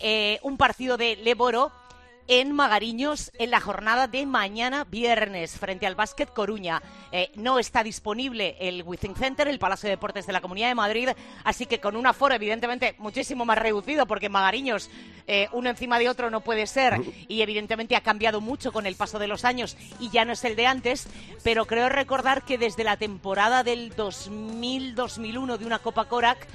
eh, 0.00 0.38
un 0.42 0.56
partido 0.56 0.96
de 0.96 1.16
Leboro 1.16 1.72
en 2.28 2.52
Magariños 2.52 3.32
en 3.38 3.50
la 3.50 3.60
jornada 3.60 4.06
de 4.06 4.26
mañana 4.26 4.84
viernes 4.84 5.58
frente 5.58 5.86
al 5.86 5.94
Básquet 5.94 6.30
Coruña. 6.30 6.82
Eh, 7.10 7.30
no 7.36 7.58
está 7.58 7.82
disponible 7.82 8.56
el 8.60 8.82
Withing 8.82 9.16
Center, 9.16 9.48
el 9.48 9.58
Palacio 9.58 9.86
de 9.88 9.96
Deportes 9.96 10.26
de 10.26 10.34
la 10.34 10.42
Comunidad 10.42 10.68
de 10.68 10.74
Madrid, 10.74 11.08
así 11.42 11.64
que 11.64 11.80
con 11.80 11.96
un 11.96 12.06
aforo 12.06 12.34
evidentemente 12.34 12.94
muchísimo 12.98 13.46
más 13.46 13.56
reducido 13.56 14.06
porque 14.06 14.26
en 14.26 14.32
Magariños 14.32 14.90
eh, 15.26 15.48
uno 15.52 15.70
encima 15.70 15.98
de 15.98 16.10
otro 16.10 16.28
no 16.28 16.42
puede 16.42 16.66
ser 16.66 17.00
y 17.28 17.40
evidentemente 17.40 17.96
ha 17.96 18.02
cambiado 18.02 18.42
mucho 18.42 18.72
con 18.72 18.86
el 18.86 18.94
paso 18.94 19.18
de 19.18 19.26
los 19.26 19.46
años 19.46 19.78
y 19.98 20.10
ya 20.10 20.26
no 20.26 20.34
es 20.34 20.44
el 20.44 20.54
de 20.54 20.66
antes, 20.66 21.08
pero 21.42 21.64
creo 21.64 21.88
recordar 21.88 22.44
que 22.44 22.58
desde 22.58 22.84
la 22.84 22.98
temporada 22.98 23.64
del 23.64 23.96
2000-2001 23.96 25.56
de 25.56 25.66
una 25.66 25.78
Copa 25.78 26.04
Corac 26.04 26.46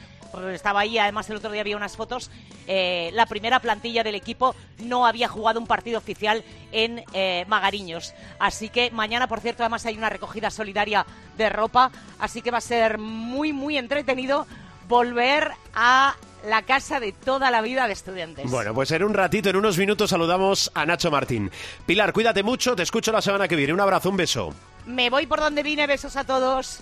estaba 0.53 0.81
ahí, 0.81 0.97
además 0.97 1.29
el 1.29 1.37
otro 1.37 1.51
día 1.51 1.61
había 1.61 1.77
unas 1.77 1.95
fotos, 1.95 2.31
eh, 2.67 3.11
la 3.13 3.25
primera 3.25 3.59
plantilla 3.59 4.03
del 4.03 4.15
equipo 4.15 4.55
no 4.79 5.05
había 5.05 5.27
jugado 5.27 5.59
un 5.59 5.67
partido 5.67 5.97
oficial 5.97 6.43
en 6.71 7.03
eh, 7.13 7.45
Magariños. 7.47 8.13
Así 8.39 8.69
que 8.69 8.91
mañana, 8.91 9.27
por 9.27 9.39
cierto, 9.39 9.63
además 9.63 9.85
hay 9.85 9.97
una 9.97 10.09
recogida 10.09 10.49
solidaria 10.49 11.05
de 11.37 11.49
ropa, 11.49 11.91
así 12.19 12.41
que 12.41 12.51
va 12.51 12.57
a 12.59 12.61
ser 12.61 12.97
muy, 12.97 13.53
muy 13.53 13.77
entretenido 13.77 14.47
volver 14.87 15.51
a 15.73 16.15
la 16.45 16.61
casa 16.63 16.99
de 16.99 17.11
toda 17.13 17.51
la 17.51 17.61
vida 17.61 17.87
de 17.87 17.93
estudiantes. 17.93 18.49
Bueno, 18.51 18.73
pues 18.73 18.91
en 18.91 19.03
un 19.03 19.13
ratito, 19.13 19.49
en 19.49 19.55
unos 19.55 19.77
minutos, 19.77 20.09
saludamos 20.09 20.71
a 20.73 20.85
Nacho 20.85 21.09
Martín. 21.09 21.49
Pilar, 21.85 22.11
cuídate 22.13 22.43
mucho, 22.43 22.75
te 22.75 22.83
escucho 22.83 23.11
la 23.11 23.21
semana 23.21 23.47
que 23.47 23.55
viene. 23.55 23.73
Un 23.73 23.79
abrazo, 23.79 24.09
un 24.09 24.17
beso. 24.17 24.53
Me 24.85 25.09
voy 25.09 25.25
por 25.25 25.39
donde 25.39 25.63
vine, 25.63 25.87
besos 25.87 26.17
a 26.17 26.25
todos. 26.25 26.81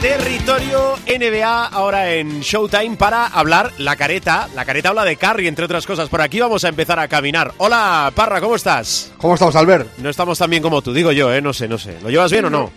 Territorio 0.00 0.94
NBA 1.08 1.66
ahora 1.66 2.14
en 2.14 2.40
Showtime 2.40 2.96
para 2.96 3.26
hablar 3.26 3.72
la 3.78 3.96
careta. 3.96 4.48
La 4.54 4.64
careta 4.64 4.90
habla 4.90 5.04
de 5.04 5.16
Curry, 5.16 5.48
entre 5.48 5.64
otras 5.64 5.86
cosas. 5.86 6.08
Por 6.08 6.20
aquí 6.20 6.38
vamos 6.38 6.62
a 6.62 6.68
empezar 6.68 7.00
a 7.00 7.08
caminar. 7.08 7.52
Hola, 7.56 8.12
Parra, 8.14 8.40
¿cómo 8.40 8.54
estás? 8.54 9.12
¿Cómo 9.18 9.34
estamos, 9.34 9.56
Albert? 9.56 9.98
No 9.98 10.08
estamos 10.08 10.38
tan 10.38 10.50
bien 10.50 10.62
como 10.62 10.82
tú, 10.82 10.92
digo 10.92 11.10
yo, 11.10 11.34
¿eh? 11.34 11.42
No 11.42 11.52
sé, 11.52 11.66
no 11.66 11.78
sé. 11.78 11.98
¿Lo 12.00 12.10
llevas 12.10 12.30
bien 12.30 12.44
o 12.44 12.50
no? 12.50 12.70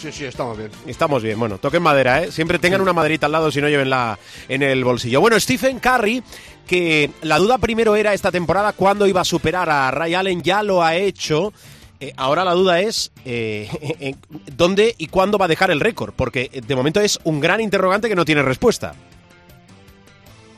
Sí, 0.00 0.12
sí, 0.12 0.24
estamos 0.24 0.56
bien. 0.56 0.70
Estamos 0.86 1.24
bien, 1.24 1.40
bueno, 1.40 1.58
toquen 1.58 1.82
madera, 1.82 2.22
¿eh? 2.22 2.30
Siempre 2.30 2.60
tengan 2.60 2.80
una 2.80 2.92
maderita 2.92 3.26
al 3.26 3.32
lado 3.32 3.50
si 3.50 3.60
no 3.60 3.68
llevenla 3.68 4.16
en 4.48 4.62
el 4.62 4.84
bolsillo. 4.84 5.20
Bueno, 5.20 5.40
Stephen 5.40 5.80
Curry, 5.80 6.22
que 6.68 7.10
la 7.22 7.38
duda 7.38 7.58
primero 7.58 7.96
era 7.96 8.14
esta 8.14 8.30
temporada 8.30 8.74
cuándo 8.74 9.08
iba 9.08 9.22
a 9.22 9.24
superar 9.24 9.68
a 9.68 9.90
Ray 9.90 10.14
Allen, 10.14 10.40
ya 10.40 10.62
lo 10.62 10.84
ha 10.84 10.94
hecho. 10.94 11.52
Eh, 12.00 12.12
ahora 12.16 12.44
la 12.44 12.54
duda 12.54 12.80
es 12.80 13.12
eh, 13.24 14.14
dónde 14.56 14.94
y 14.96 15.08
cuándo 15.08 15.36
va 15.38 15.44
a 15.44 15.48
dejar 15.48 15.70
el 15.70 15.80
récord, 15.80 16.14
porque 16.16 16.50
de 16.66 16.74
momento 16.74 17.00
es 17.00 17.18
un 17.24 17.40
gran 17.40 17.60
interrogante 17.60 18.08
que 18.08 18.14
no 18.16 18.24
tiene 18.24 18.42
respuesta. 18.42 18.94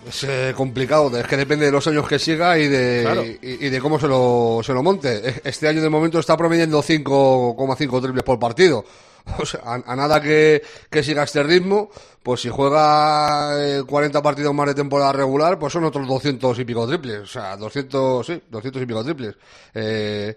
Es 0.08 0.24
eh, 0.24 0.52
complicado, 0.56 1.16
es 1.16 1.26
que 1.26 1.36
depende 1.36 1.66
de 1.66 1.70
los 1.72 1.86
años 1.86 2.08
que 2.08 2.18
siga 2.18 2.58
y 2.58 2.66
de, 2.66 3.02
Claro. 3.04 3.24
y, 3.24 3.38
y 3.66 3.70
de 3.70 3.80
cómo 3.80 4.00
se 4.00 4.08
lo, 4.08 4.60
se 4.64 4.72
lo 4.72 4.82
monte. 4.82 5.40
Este 5.44 5.68
año 5.68 5.80
de 5.80 5.88
momento 5.88 6.18
está 6.18 6.36
promediando 6.36 6.82
5,5 6.82 8.02
triples 8.02 8.24
por 8.24 8.38
partido. 8.38 8.84
O 9.38 9.46
sea, 9.46 9.60
a, 9.64 9.74
a 9.74 9.94
nada 9.94 10.20
que, 10.20 10.60
que 10.90 11.00
siga 11.04 11.22
este 11.22 11.44
ritmo, 11.44 11.90
pues 12.24 12.40
si 12.40 12.48
juega 12.48 13.52
eh, 13.56 13.84
40 13.86 14.20
partidos 14.20 14.52
más 14.52 14.66
de 14.66 14.74
temporada 14.74 15.12
regular, 15.12 15.60
pues 15.60 15.72
son 15.72 15.84
otros 15.84 16.08
200 16.08 16.58
y 16.58 16.64
pico 16.64 16.88
triples. 16.88 17.20
O 17.20 17.26
sea, 17.26 17.56
200, 17.56 18.26
sí, 18.26 18.42
200 18.50 18.82
y 18.82 18.86
pico 18.86 19.04
triples. 19.04 19.36
Eh, 19.74 20.36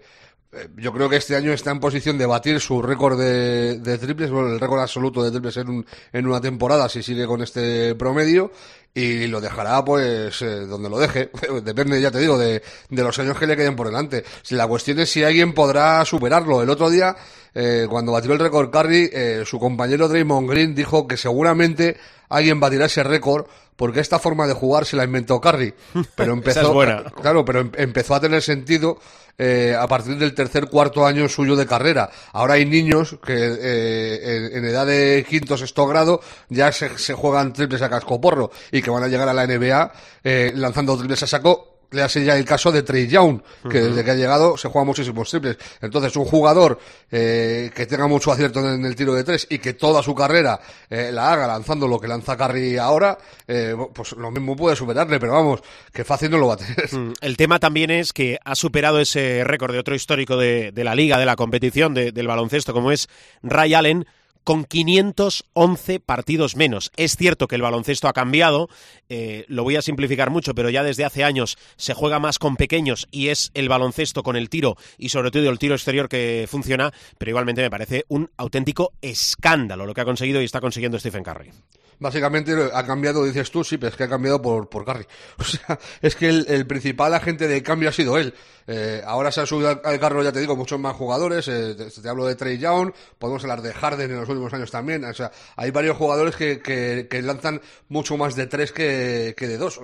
yo 0.76 0.92
creo 0.92 1.08
que 1.08 1.16
este 1.16 1.36
año 1.36 1.52
está 1.52 1.70
en 1.70 1.80
posición 1.80 2.18
de 2.18 2.26
batir 2.26 2.60
su 2.60 2.80
récord 2.82 3.18
de, 3.18 3.78
de 3.78 3.98
triples, 3.98 4.30
bueno, 4.30 4.48
el 4.52 4.60
récord 4.60 4.80
absoluto 4.80 5.22
de 5.22 5.30
triples 5.30 5.56
en, 5.58 5.68
un- 5.68 5.86
en 6.12 6.26
una 6.26 6.40
temporada 6.40 6.88
si 6.88 7.02
sigue 7.02 7.26
con 7.26 7.42
este 7.42 7.94
promedio 7.94 8.50
y 8.98 9.26
lo 9.26 9.42
dejará 9.42 9.84
pues 9.84 10.40
eh, 10.40 10.60
donde 10.66 10.88
lo 10.88 10.98
deje. 10.98 11.30
Depende, 11.62 12.00
ya 12.00 12.10
te 12.10 12.18
digo, 12.18 12.38
de, 12.38 12.62
de 12.88 13.02
los 13.02 13.18
años 13.18 13.38
que 13.38 13.46
le 13.46 13.54
queden 13.56 13.76
por 13.76 13.86
delante. 13.88 14.24
Si 14.42 14.54
la 14.54 14.66
cuestión 14.66 14.98
es 15.00 15.10
si 15.10 15.22
alguien 15.22 15.52
podrá 15.52 16.02
superarlo. 16.06 16.62
El 16.62 16.70
otro 16.70 16.88
día, 16.88 17.14
eh, 17.54 17.86
cuando 17.90 18.12
batió 18.12 18.32
el 18.32 18.38
récord 18.38 18.70
Curry, 18.70 19.10
eh, 19.12 19.42
su 19.44 19.58
compañero 19.58 20.08
Draymond 20.08 20.48
Green 20.48 20.74
dijo 20.74 21.06
que 21.06 21.18
seguramente 21.18 21.98
alguien 22.30 22.58
batirá 22.58 22.86
ese 22.86 23.02
récord 23.04 23.44
porque 23.76 24.00
esta 24.00 24.18
forma 24.18 24.46
de 24.46 24.54
jugar 24.54 24.86
se 24.86 24.96
la 24.96 25.04
inventó 25.04 25.38
Curry. 25.42 25.74
Pero 26.14 26.32
empezó, 26.32 26.60
es 26.62 26.68
buena. 26.68 27.04
Claro, 27.20 27.44
pero 27.44 27.60
em- 27.60 27.72
empezó 27.76 28.14
a 28.14 28.20
tener 28.20 28.40
sentido 28.40 28.98
eh, 29.38 29.76
a 29.78 29.86
partir 29.86 30.16
del 30.16 30.32
tercer, 30.34 30.66
cuarto 30.70 31.04
año 31.04 31.28
suyo 31.28 31.56
de 31.56 31.66
carrera. 31.66 32.08
Ahora 32.32 32.54
hay 32.54 32.64
niños 32.64 33.18
que 33.22 33.34
eh, 33.36 34.48
en, 34.50 34.56
en 34.56 34.64
edad 34.64 34.86
de 34.86 35.26
quinto, 35.28 35.58
sexto 35.58 35.86
grado 35.86 36.22
ya 36.48 36.72
se, 36.72 36.96
se 36.96 37.12
juegan 37.12 37.52
triples 37.52 37.82
a 37.82 37.90
cascoporro 37.90 38.50
y 38.72 38.80
que 38.86 38.90
van 38.92 39.02
a 39.02 39.08
llegar 39.08 39.28
a 39.28 39.34
la 39.34 39.44
NBA 39.46 39.92
eh, 40.22 40.52
lanzando 40.54 40.96
triples 40.96 41.20
a 41.24 41.26
saco. 41.26 41.72
Le 41.92 42.02
hace 42.02 42.24
ya 42.24 42.36
el 42.36 42.44
caso 42.44 42.72
de 42.72 42.82
Trey 42.82 43.06
Young, 43.06 43.40
que 43.70 43.80
desde 43.80 44.02
que 44.04 44.10
ha 44.10 44.14
llegado 44.16 44.56
se 44.56 44.68
juega 44.68 44.84
muchísimos 44.84 45.30
triples. 45.30 45.56
Entonces, 45.80 46.16
un 46.16 46.24
jugador 46.24 46.80
eh, 47.12 47.70
que 47.72 47.86
tenga 47.86 48.08
mucho 48.08 48.32
acierto 48.32 48.58
en 48.58 48.84
el 48.84 48.96
tiro 48.96 49.14
de 49.14 49.22
tres 49.22 49.46
y 49.48 49.58
que 49.60 49.74
toda 49.74 50.02
su 50.02 50.12
carrera 50.12 50.58
eh, 50.90 51.10
la 51.12 51.32
haga 51.32 51.46
lanzando 51.46 51.86
lo 51.86 52.00
que 52.00 52.08
lanza 52.08 52.36
Curry 52.36 52.76
ahora, 52.76 53.16
eh, 53.46 53.74
pues 53.94 54.12
lo 54.12 54.32
mismo 54.32 54.56
puede 54.56 54.74
superarle, 54.74 55.20
pero 55.20 55.34
vamos, 55.34 55.60
que 55.92 56.04
fácil 56.04 56.28
no 56.32 56.38
lo 56.38 56.48
va 56.48 56.54
a 56.54 56.56
tener. 56.56 56.92
Mm, 56.92 57.12
El 57.20 57.36
tema 57.36 57.60
también 57.60 57.92
es 57.92 58.12
que 58.12 58.38
ha 58.44 58.56
superado 58.56 58.98
ese 58.98 59.44
récord 59.44 59.72
de 59.72 59.78
otro 59.78 59.94
histórico 59.94 60.36
de, 60.36 60.72
de 60.72 60.82
la 60.84 60.96
liga, 60.96 61.18
de 61.18 61.26
la 61.26 61.36
competición, 61.36 61.94
de- 61.94 62.10
del 62.10 62.26
baloncesto, 62.26 62.72
como 62.72 62.90
es 62.90 63.08
Ray 63.44 63.74
Allen, 63.74 64.06
con 64.46 64.64
511 64.64 65.98
partidos 65.98 66.54
menos. 66.54 66.92
Es 66.96 67.16
cierto 67.16 67.48
que 67.48 67.56
el 67.56 67.62
baloncesto 67.62 68.06
ha 68.06 68.12
cambiado, 68.12 68.68
eh, 69.08 69.44
lo 69.48 69.64
voy 69.64 69.74
a 69.74 69.82
simplificar 69.82 70.30
mucho, 70.30 70.54
pero 70.54 70.70
ya 70.70 70.84
desde 70.84 71.04
hace 71.04 71.24
años 71.24 71.58
se 71.74 71.94
juega 71.94 72.20
más 72.20 72.38
con 72.38 72.54
pequeños 72.54 73.08
y 73.10 73.30
es 73.30 73.50
el 73.54 73.68
baloncesto 73.68 74.22
con 74.22 74.36
el 74.36 74.48
tiro 74.48 74.76
y 74.98 75.08
sobre 75.08 75.32
todo 75.32 75.50
el 75.50 75.58
tiro 75.58 75.74
exterior 75.74 76.08
que 76.08 76.46
funciona, 76.48 76.92
pero 77.18 77.30
igualmente 77.30 77.60
me 77.60 77.70
parece 77.70 78.04
un 78.06 78.30
auténtico 78.36 78.92
escándalo 79.02 79.84
lo 79.84 79.94
que 79.94 80.02
ha 80.02 80.04
conseguido 80.04 80.40
y 80.40 80.44
está 80.44 80.60
consiguiendo 80.60 81.00
Stephen 81.00 81.24
Curry. 81.24 81.50
Básicamente 81.98 82.52
ha 82.72 82.84
cambiado, 82.84 83.24
dices 83.24 83.50
tú, 83.50 83.64
sí, 83.64 83.78
pero 83.78 83.90
es 83.90 83.96
que 83.96 84.04
ha 84.04 84.08
cambiado 84.08 84.40
por, 84.40 84.68
por 84.68 84.84
Curry. 84.84 85.06
O 85.38 85.44
sea, 85.44 85.78
es 86.02 86.16
que 86.16 86.28
el, 86.28 86.46
el 86.48 86.66
principal 86.66 87.14
agente 87.14 87.48
de 87.48 87.62
cambio 87.62 87.88
ha 87.88 87.92
sido 87.92 88.18
él. 88.18 88.34
Eh, 88.68 89.00
ahora 89.06 89.30
se 89.30 89.40
han 89.40 89.46
subido 89.46 89.68
al, 89.68 89.80
al 89.84 90.00
carro, 90.00 90.22
ya 90.22 90.32
te 90.32 90.40
digo, 90.40 90.56
muchos 90.56 90.78
más 90.80 90.96
jugadores. 90.96 91.46
eh, 91.48 91.74
te, 91.74 92.08
hablo 92.08 92.26
de 92.26 92.34
Trey 92.34 92.58
Young, 92.58 92.92
podemos 93.18 93.42
hablar 93.44 93.62
de 93.62 93.72
Harden 93.72 94.10
en 94.10 94.20
los 94.20 94.28
últimos 94.28 94.52
años 94.52 94.70
también. 94.70 95.04
O 95.04 95.14
sea, 95.14 95.30
hay 95.56 95.70
varios 95.70 95.96
jugadores 95.96 96.34
que, 96.36 96.60
que, 96.60 97.22
lanzan 97.22 97.60
mucho 97.88 98.16
más 98.16 98.34
de 98.34 98.46
tres 98.46 98.72
que, 98.72 99.34
que 99.36 99.46
de 99.46 99.56
dos. 99.56 99.80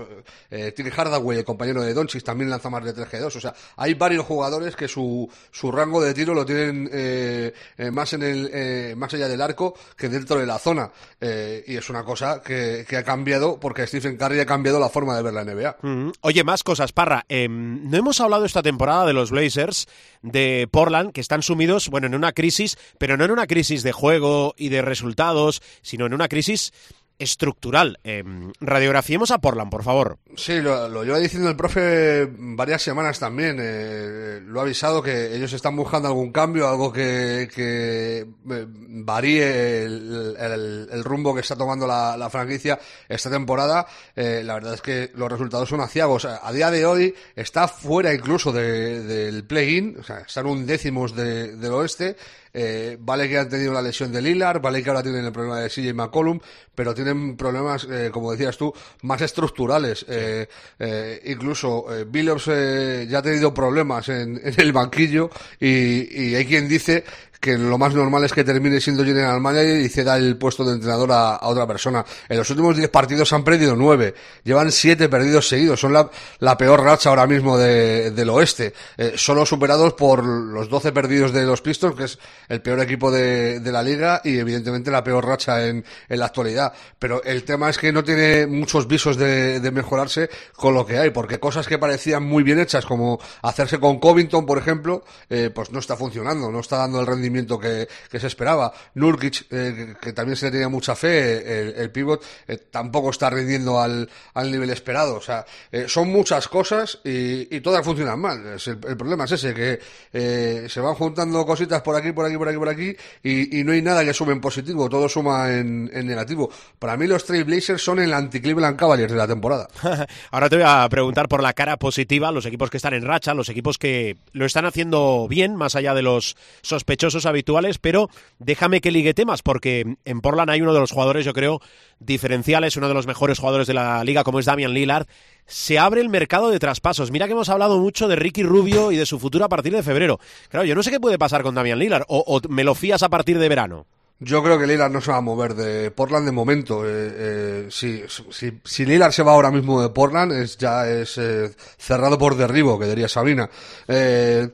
Eh, 0.51 0.73
Tim 0.73 0.91
Hardaway, 0.91 1.39
el 1.39 1.45
compañero 1.45 1.83
de 1.83 1.95
Doncic, 1.95 2.23
también 2.25 2.51
lanza 2.51 2.71
más 2.71 2.85
de 2.85 2.93
tres 2.93 3.09
que 3.09 3.17
de 3.19 3.23
dos. 3.23 3.37
O 3.37 3.41
sea, 3.41 3.55
hay 3.77 3.95
varios 3.95 4.27
jugadores 4.27 4.77
que 4.77 4.89
su, 4.89 5.31
su 5.51 5.71
rango 5.71 6.01
de 6.03 6.15
tiro 6.15 6.35
lo 6.35 6.45
tienen 6.45 6.91
eh, 6.93 7.53
eh, 7.79 7.91
más 7.91 8.13
en 8.13 8.23
el 8.23 8.51
eh, 8.53 8.95
más 8.97 9.13
allá 9.15 9.29
del 9.29 9.41
arco 9.41 9.75
que 9.97 10.09
dentro 10.09 10.39
de 10.39 10.47
la 10.47 10.59
zona. 10.59 10.91
Eh, 11.21 11.65
y 11.67 11.77
es 11.77 11.89
una 11.89 12.02
cosa 12.05 12.43
que, 12.43 12.87
ha 12.97 13.03
cambiado 13.03 13.59
porque 13.61 13.87
Stephen 13.87 14.17
Curry 14.17 14.41
ha 14.41 14.47
cambiado 14.47 14.79
la 14.79 14.89
forma 14.89 15.17
de 15.17 15.23
ver 15.23 15.33
la 15.33 15.45
NBA. 15.45 15.77
Oye, 16.21 16.45
más 16.45 16.63
cosas, 16.63 16.93
Parra. 16.93 17.25
Eh, 17.29 17.49
no 17.49 17.97
hemos 17.97 18.21
hablado 18.21 18.45
esta 18.45 18.63
temporada 18.63 19.07
de 19.07 19.13
los 19.13 19.31
Blazers 19.31 19.89
de 20.23 20.69
Portland, 20.71 21.13
que 21.13 21.21
están 21.21 21.43
sumidos, 21.43 21.89
bueno, 21.89 22.07
en 22.07 22.15
una 22.15 22.33
crisis, 22.33 22.79
pero 22.99 23.17
no 23.17 23.25
en 23.25 23.31
una 23.31 23.47
crisis 23.47 23.83
de 23.83 23.93
juego 23.93 24.55
y 24.57 24.69
de 24.69 24.83
resultados, 24.83 25.63
sino 25.83 26.07
en 26.07 26.15
una 26.15 26.29
crisis 26.29 26.73
estructural. 27.23 27.99
Eh, 28.05 28.23
radiografiemos 28.61 29.31
a 29.31 29.39
Portland, 29.39 29.71
por 29.71 29.83
favor. 29.85 30.19
Sí, 30.37 30.61
lo, 30.61 30.89
lo 30.89 31.05
lleva 31.05 31.19
diciendo 31.19 31.49
el 31.49 31.57
profe 31.57 32.29
varias 32.37 32.83
semanas 32.83 33.19
también. 33.19 33.57
eh, 33.61 34.41
lo 34.45 34.61
ha 34.61 34.63
avisado 34.65 35.03
que 35.03 35.35
ellos 35.35 35.53
están 35.53 35.77
buscando 35.77 36.09
algún 36.09 36.33
cambio, 36.33 36.69
algo 36.69 36.93
que, 36.93 37.49
que 37.55 38.19
eh, 38.51 38.67
varíe 38.69 39.85
el, 39.85 40.37
el- 40.39 40.89
el 40.93 41.05
rumbo 41.05 41.35
que 41.35 41.41
está 41.41 41.57
tomando 41.57 41.87
la, 41.87 42.17
la 42.17 42.29
franquicia 42.31 42.79
esta 43.09 43.31
temporada. 43.31 43.87
Eh, 44.15 44.43
la 44.45 44.55
verdad 44.55 44.75
es 44.75 44.83
que 44.83 45.11
los 45.15 45.31
resultados 45.31 45.69
son 45.69 45.81
aciagos. 45.81 46.25
A 46.27 46.53
día 46.53 46.71
de 46.71 46.85
hoy 46.87 47.15
está 47.37 47.69
fuera 47.69 48.13
incluso 48.13 48.53
de- 48.53 49.03
del 49.03 49.45
play-in, 49.45 49.97
o 49.99 50.03
sea, 50.03 50.19
están 50.21 50.47
un 50.47 50.67
décimos 50.67 51.15
de- 51.15 51.57
del 51.57 51.73
oeste. 51.73 52.17
Eh, 52.55 52.99
vale 53.01 53.29
que 53.29 53.39
han 53.39 53.49
tenido 53.49 53.73
la 53.73 53.81
lesión 53.81 54.13
de 54.13 54.21
Lillard, 54.21 54.61
vale 54.61 54.83
que 54.83 54.91
ahora 54.91 55.03
tienen 55.03 55.25
el 55.25 55.33
problema 55.33 55.61
de 55.61 55.71
CJ 55.71 55.95
McCollum, 55.95 56.39
pero 56.75 56.95
tienen 56.95 57.37
problemas, 57.37 57.87
eh, 57.91 58.11
como 58.13 58.33
decías 58.33 58.57
tú, 58.57 58.73
más 59.03 59.21
estructurales. 59.23 60.05
Eh, 60.09 60.47
eh, 60.79 61.23
incluso 61.27 61.87
Billups 62.07 62.49
eh, 62.49 63.07
ya 63.09 63.19
ha 63.19 63.23
tenido 63.23 63.55
problemas 63.55 64.09
en, 64.09 64.41
en 64.43 64.55
el 64.61 64.73
banquillo 64.73 65.31
y, 65.59 66.31
y 66.31 66.35
hay 66.35 66.45
quien 66.45 66.69
dice 66.69 67.05
que 67.43 67.59
lo 67.59 67.77
más 67.77 67.93
normal 67.93 68.23
es 68.25 68.33
que 68.33 68.45
termine 68.45 68.81
siendo 68.81 69.05
general 69.05 69.41
manager 69.41 69.81
y 69.81 69.89
ceda 69.89 70.17
el 70.17 70.37
puesto 70.37 70.65
de 70.65 70.75
entrenador 70.75 71.11
a, 71.11 71.41
otra 71.43 71.67
persona. 71.67 72.05
En 72.29 72.39
los 72.39 72.49
últimos 72.51 72.77
10 72.77 72.89
partidos 72.89 73.33
han 73.33 73.43
perdido 73.43 73.75
9, 73.75 74.15
llevan 74.45 74.71
7 74.71 75.09
perdidos 75.09 75.49
seguidos, 75.49 75.81
son 75.81 75.93
la, 75.93 76.09
la 76.39 76.57
peor 76.57 76.81
racha 76.85 77.09
ahora 77.09 77.27
mismo 77.27 77.59
de- 77.59 78.13
del 78.13 78.31
oeste, 78.31 78.73
eh, 78.97 79.15
solo 79.17 79.45
superados 79.45 79.95
por 79.95 80.25
los 80.25 80.69
12 80.69 80.93
perdidos 80.93 81.33
de 81.33 81.43
los 81.43 81.61
Pistons, 81.63 81.97
que 81.97 82.05
es 82.05 82.19
el 82.49 82.63
peor 82.63 82.79
equipo 82.79 83.11
de, 83.11 83.59
de 83.59 83.73
la 83.73 83.83
liga 83.83 84.21
y 84.23 84.39
evidentemente 84.39 84.93
la 84.93 85.03
peor 85.03 85.27
racha 85.27 85.67
en, 85.67 85.85
en 86.09 86.19
la 86.21 86.27
actualidad. 86.27 86.73
Pero 87.01 87.25
el 87.25 87.43
tema 87.43 87.71
es 87.71 87.77
que 87.77 87.91
no 87.91 88.05
tiene 88.05 88.47
muchos 88.47 88.87
visos 88.87 89.17
de, 89.17 89.59
de 89.59 89.71
mejorarse 89.73 90.31
con 90.55 90.75
lo 90.75 90.87
que 90.87 90.97
hay, 90.97 91.11
porque 91.11 91.41
cosas 91.41 91.67
que 91.67 91.77
parecían 91.81 92.23
muy 92.23 92.45
bien 92.45 92.61
hechas, 92.61 92.87
como 92.87 93.19
hacerse 93.43 93.81
con 93.81 93.99
Covington, 93.99 94.47
por 94.47 94.59
ejemplo, 94.59 95.03
eh, 95.29 95.51
pues 95.53 95.73
no 95.73 95.81
está 95.81 95.97
funcionando, 95.97 96.49
no 96.53 96.61
está 96.61 96.77
dando 96.77 97.01
el 97.01 97.07
rendimiento 97.09 97.32
que, 97.61 98.21
se 98.21 98.27
esperaba. 98.27 98.73
Nurkic, 98.95 99.47
eh, 99.51 99.95
que, 100.01 100.13
también 100.13 100.37
se 100.37 100.47
le 100.47 100.53
tenía 100.53 100.69
mucha 100.69 100.95
fe, 100.95 101.61
el, 101.61 101.75
el 101.77 101.91
pivot, 101.91 102.23
eh, 102.47 102.59
tampoco 102.71 103.11
está 103.11 103.31
rindiendo 103.31 103.81
al, 103.81 104.09
al 104.35 104.51
nivel 104.51 104.71
esperado. 104.71 105.17
O 105.17 105.21
sea, 105.21 105.45
eh, 105.71 105.87
son 105.89 106.09
muchas 106.09 106.49
cosas 106.49 107.01
y, 107.05 107.55
y 107.55 107.61
todas 107.61 107.85
funcionan 107.85 108.21
mal. 108.21 108.57
El, 108.65 108.97
problema 108.97 109.25
es 109.25 109.33
ese, 109.33 109.55
que 109.55 110.69
se 110.69 110.81
van 110.81 110.95
juntando 110.95 111.45
cositas 111.45 111.83
por 111.83 111.97
aquí, 111.97 112.13
por 112.13 112.27
aquí, 112.27 112.37
por 112.37 112.49
aquí, 112.49 112.59
por 112.59 112.69
aquí 112.69 112.97
y, 113.23 113.61
y 113.61 113.65
no 113.65 113.73
hay 113.73 113.83
nada 113.83 114.05
que 114.05 114.13
sume 114.13 114.33
en 114.33 114.41
positivo, 114.41 114.89
todo 114.89 115.09
suma 115.09 115.53
en, 115.53 115.85
negativo. 116.07 116.51
Para 116.79 116.97
mí 116.97 117.07
los 117.07 117.25
Trail 117.25 117.45
Blazers 117.45 117.83
son 117.83 117.99
el 117.99 118.13
anti-Cleveland 118.13 118.77
Cavaliers 118.77 119.13
de 119.13 119.19
la 119.19 119.27
temporada. 119.27 119.69
Ahora 120.31 120.49
te 120.49 120.57
voy 120.57 120.65
a 120.67 120.89
preguntar 120.89 121.29
por 121.29 121.43
la 121.43 121.53
cara 121.53 121.77
positiva, 121.77 122.33
los 122.33 122.47
equipos 122.47 122.71
que 122.71 122.77
están 122.77 122.95
en 122.95 123.05
racha, 123.05 123.35
los 123.35 123.49
equipos 123.49 123.79
que 123.79 124.17
lo 124.33 124.45
están 124.45 124.65
haciendo 124.65 125.27
bien, 125.29 125.57
más 125.57 125.77
allá 125.77 125.95
de 125.95 126.03
los 126.03 126.37
sospechosos 126.63 127.22
habituales, 127.27 127.79
pero 127.79 128.09
déjame 128.39 128.81
que 128.81 128.91
ligue 128.91 129.15
temas, 129.15 129.43
porque 129.43 129.97
en 130.05 130.21
Portland 130.21 130.51
hay 130.51 130.61
uno 130.61 130.75
de 130.75 130.81
los 130.81 130.91
jugadores, 130.91 131.25
yo 131.25 131.33
creo, 131.33 131.61
diferenciales, 131.99 132.77
uno 132.77 132.89
de 132.89 132.95
los 132.95 133.07
mejores 133.07 133.39
jugadores 133.39 133.67
de 133.67 133.75
la 133.75 134.03
liga, 134.05 134.25
como 134.25 134.39
es 134.39 134.47
Damian 134.47 134.73
Lillard. 134.73 135.07
Se 135.47 135.79
abre 135.79 136.01
el 136.01 136.09
mercado 136.09 136.51
de 136.51 136.59
traspasos. 136.59 137.11
Mira 137.11 137.27
que 137.27 137.33
hemos 137.33 137.49
hablado 137.49 137.79
mucho 137.79 138.09
de 138.09 138.17
Ricky 138.17 138.43
Rubio 138.43 138.93
y 138.93 138.97
de 138.97 139.07
su 139.07 139.19
futuro 139.19 139.45
a 139.45 139.49
partir 139.49 139.75
de 139.75 139.83
febrero. 139.83 140.21
Claro, 140.49 140.65
yo 140.65 140.75
no 140.75 140.83
sé 140.83 140.91
qué 140.91 141.01
puede 141.01 141.19
pasar 141.19 141.43
con 141.43 141.55
Damian 141.55 141.79
Lillard, 141.79 142.05
o, 142.09 142.41
me 142.49 142.65
lo 142.65 142.75
fías 142.75 143.03
a 143.03 143.09
partir 143.09 143.39
de 143.39 143.49
verano. 143.49 143.87
Yo 144.25 144.41
creo 144.41 144.57
que 144.57 144.69
Lillard 144.69 144.93
no 144.93 145.01
se 145.01 145.11
va 145.11 145.17
a 145.17 145.21
mover 145.21 145.55
de 145.55 145.91
Portland 145.91 146.27
de 146.27 146.33
momento. 146.33 146.87
Eh, 146.87 146.89
eh, 146.93 147.67
si, 147.71 148.05
si, 148.31 148.61
si 148.63 148.87
Lillard 148.87 149.11
se 149.11 149.25
va 149.25 149.33
ahora 149.33 149.51
mismo 149.51 149.83
de 149.83 149.89
Portland, 149.89 150.33
es, 150.33 150.57
ya 150.59 150.89
es 150.89 151.19
eh, 151.19 151.51
cerrado 151.77 152.19
por 152.19 152.37
derribo, 152.37 152.79
que 152.79 152.87
diría 152.87 153.09
Sabina. 153.09 153.51
Eh, 153.89 154.49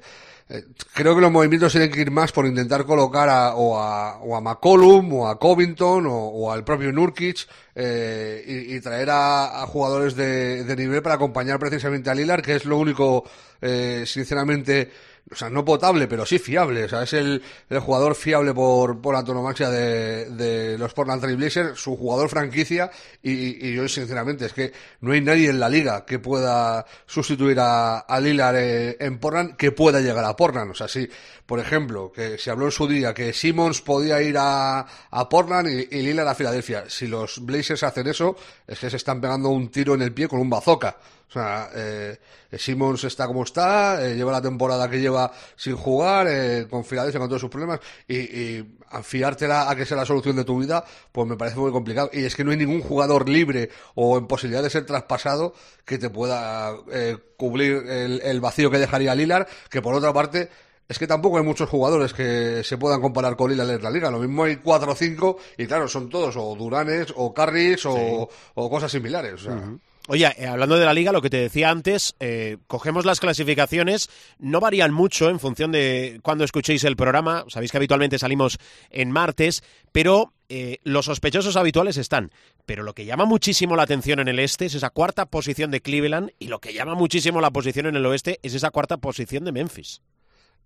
eh, 0.50 0.64
creo 0.94 1.14
que 1.14 1.20
los 1.20 1.30
movimientos 1.30 1.72
tienen 1.72 1.90
que 1.90 2.00
ir 2.00 2.10
más 2.10 2.32
por 2.32 2.46
intentar 2.46 2.86
colocar 2.86 3.28
a, 3.28 3.54
o, 3.54 3.78
a, 3.78 4.18
o 4.18 4.34
a 4.34 4.40
McCollum, 4.40 5.12
o 5.12 5.28
a 5.28 5.38
Covington, 5.38 6.06
o, 6.06 6.14
o 6.14 6.50
al 6.52 6.64
propio 6.64 6.90
Nurkic, 6.90 7.46
eh, 7.74 8.44
y, 8.46 8.76
y, 8.76 8.80
traer 8.80 9.10
a, 9.10 9.62
a 9.62 9.66
jugadores 9.66 10.16
de, 10.16 10.64
de, 10.64 10.76
nivel 10.76 11.02
para 11.02 11.16
acompañar 11.16 11.58
precisamente 11.58 12.08
a 12.08 12.14
Lillard, 12.14 12.42
que 12.42 12.56
es 12.56 12.64
lo 12.64 12.78
único, 12.78 13.28
eh, 13.60 14.04
sinceramente, 14.06 14.90
o 15.30 15.34
sea, 15.34 15.50
no 15.50 15.64
potable, 15.64 16.08
pero 16.08 16.24
sí 16.24 16.38
fiable. 16.38 16.84
O 16.84 16.88
sea, 16.88 17.02
es 17.02 17.12
el, 17.12 17.42
el 17.68 17.80
jugador 17.80 18.14
fiable 18.14 18.54
por, 18.54 19.00
por 19.00 19.14
antonomasia 19.14 19.68
de, 19.70 20.26
de 20.30 20.78
los 20.78 20.94
Portland 20.94 21.20
Trail 21.20 21.36
Blazers, 21.36 21.80
su 21.80 21.96
jugador 21.96 22.28
franquicia, 22.28 22.90
y, 23.22 23.68
y, 23.68 23.74
yo 23.74 23.88
sinceramente 23.88 24.46
es 24.46 24.52
que 24.52 24.72
no 25.00 25.12
hay 25.12 25.20
nadie 25.20 25.50
en 25.50 25.60
la 25.60 25.68
liga 25.68 26.04
que 26.04 26.18
pueda 26.18 26.86
sustituir 27.06 27.58
a, 27.60 27.98
a 27.98 28.20
Lillard 28.20 28.56
eh, 28.56 28.96
en 29.00 29.18
Portland 29.18 29.56
que 29.56 29.72
pueda 29.72 30.00
llegar 30.00 30.24
a 30.24 30.36
Portland. 30.36 30.70
O 30.70 30.74
sea, 30.74 30.88
sí, 30.88 31.08
por 31.48 31.60
ejemplo, 31.60 32.12
que 32.12 32.36
se 32.36 32.50
habló 32.50 32.66
en 32.66 32.72
su 32.72 32.86
día 32.86 33.14
que 33.14 33.32
Simmons 33.32 33.80
podía 33.80 34.20
ir 34.20 34.36
a, 34.38 34.80
a 34.80 35.28
Portland 35.30 35.70
y, 35.70 35.96
y 35.96 36.02
Lillard 36.02 36.28
a 36.28 36.34
Filadelfia. 36.34 36.84
Si 36.88 37.06
los 37.06 37.42
Blazers 37.42 37.84
hacen 37.84 38.06
eso, 38.06 38.36
es 38.66 38.78
que 38.78 38.90
se 38.90 38.98
están 38.98 39.18
pegando 39.18 39.48
un 39.48 39.70
tiro 39.70 39.94
en 39.94 40.02
el 40.02 40.12
pie 40.12 40.28
con 40.28 40.40
un 40.40 40.50
bazooka. 40.50 40.98
O 41.26 41.32
sea, 41.32 41.70
eh, 41.74 42.18
Simmons 42.52 43.02
está 43.04 43.26
como 43.26 43.44
está, 43.44 44.04
eh, 44.04 44.14
lleva 44.14 44.30
la 44.30 44.42
temporada 44.42 44.90
que 44.90 45.00
lleva 45.00 45.32
sin 45.56 45.74
jugar, 45.74 46.26
eh, 46.28 46.66
con 46.68 46.84
Filadelfia 46.84 47.18
con 47.18 47.30
todos 47.30 47.40
sus 47.40 47.50
problemas, 47.50 47.80
y, 48.06 48.16
y 48.16 48.78
fiártela 49.02 49.70
a 49.70 49.74
que 49.74 49.86
sea 49.86 49.96
la 49.96 50.04
solución 50.04 50.36
de 50.36 50.44
tu 50.44 50.58
vida, 50.58 50.84
pues 51.10 51.26
me 51.26 51.38
parece 51.38 51.56
muy 51.56 51.72
complicado. 51.72 52.10
Y 52.12 52.24
es 52.24 52.36
que 52.36 52.44
no 52.44 52.50
hay 52.50 52.58
ningún 52.58 52.82
jugador 52.82 53.26
libre 53.26 53.70
o 53.94 54.18
en 54.18 54.26
posibilidad 54.26 54.62
de 54.62 54.68
ser 54.68 54.84
traspasado 54.84 55.54
que 55.86 55.96
te 55.96 56.10
pueda 56.10 56.74
eh, 56.92 57.16
cubrir 57.38 57.86
el, 57.88 58.20
el 58.22 58.40
vacío 58.42 58.70
que 58.70 58.78
dejaría 58.78 59.14
Lillard, 59.14 59.46
que 59.70 59.80
por 59.80 59.94
otra 59.94 60.12
parte 60.12 60.50
es 60.88 60.98
que 60.98 61.06
tampoco 61.06 61.36
hay 61.38 61.44
muchos 61.44 61.68
jugadores 61.68 62.14
que 62.14 62.64
se 62.64 62.78
puedan 62.78 63.00
comparar 63.00 63.36
con 63.36 63.50
Lillard 63.50 63.70
en 63.70 63.82
la 63.82 63.90
liga. 63.90 64.10
Lo 64.10 64.20
mismo 64.20 64.44
hay 64.44 64.56
cuatro 64.56 64.92
o 64.92 64.94
cinco 64.94 65.38
y 65.56 65.66
claro, 65.66 65.86
son 65.86 66.08
todos 66.08 66.36
o 66.36 66.54
Duranes 66.56 67.12
o 67.14 67.34
Carris 67.34 67.84
o, 67.84 67.94
sí. 67.94 68.36
o, 68.54 68.70
cosas 68.70 68.90
similares. 68.90 69.34
O 69.34 69.38
sea. 69.38 69.52
uh 69.52 69.56
-huh. 69.56 69.78
Oye, 70.10 70.26
eh, 70.38 70.46
hablando 70.46 70.78
de 70.78 70.86
la 70.86 70.94
liga, 70.94 71.12
lo 71.12 71.20
que 71.20 71.28
te 71.28 71.36
decía 71.36 71.68
antes, 71.68 72.16
eh, 72.18 72.56
cogemos 72.66 73.04
las 73.04 73.20
clasificaciones, 73.20 74.08
no 74.38 74.58
varían 74.58 74.90
mucho 74.90 75.28
en 75.28 75.38
función 75.38 75.70
de 75.70 76.18
cuando 76.22 76.44
escuchéis 76.44 76.82
el 76.84 76.96
programa, 76.96 77.44
sabéis 77.48 77.72
que 77.72 77.76
habitualmente 77.76 78.18
salimos 78.18 78.58
en 78.88 79.10
martes, 79.10 79.62
pero 79.92 80.32
eh, 80.48 80.78
los 80.82 81.04
sospechosos 81.04 81.56
habituales 81.56 81.98
están. 81.98 82.32
Pero 82.64 82.84
lo 82.84 82.94
que 82.94 83.04
llama 83.04 83.26
muchísimo 83.26 83.76
la 83.76 83.82
atención 83.82 84.18
en 84.18 84.28
el 84.28 84.38
este 84.38 84.64
es 84.64 84.74
esa 84.74 84.88
cuarta 84.88 85.26
posición 85.26 85.70
de 85.70 85.82
Cleveland 85.82 86.30
y 86.38 86.48
lo 86.48 86.58
que 86.58 86.72
llama 86.72 86.94
muchísimo 86.94 87.42
la 87.42 87.50
posición 87.50 87.84
en 87.84 87.96
el 87.96 88.06
oeste 88.06 88.40
es 88.42 88.54
esa 88.54 88.70
cuarta 88.70 88.96
posición 88.96 89.44
de 89.44 89.52
Memphis. 89.52 90.00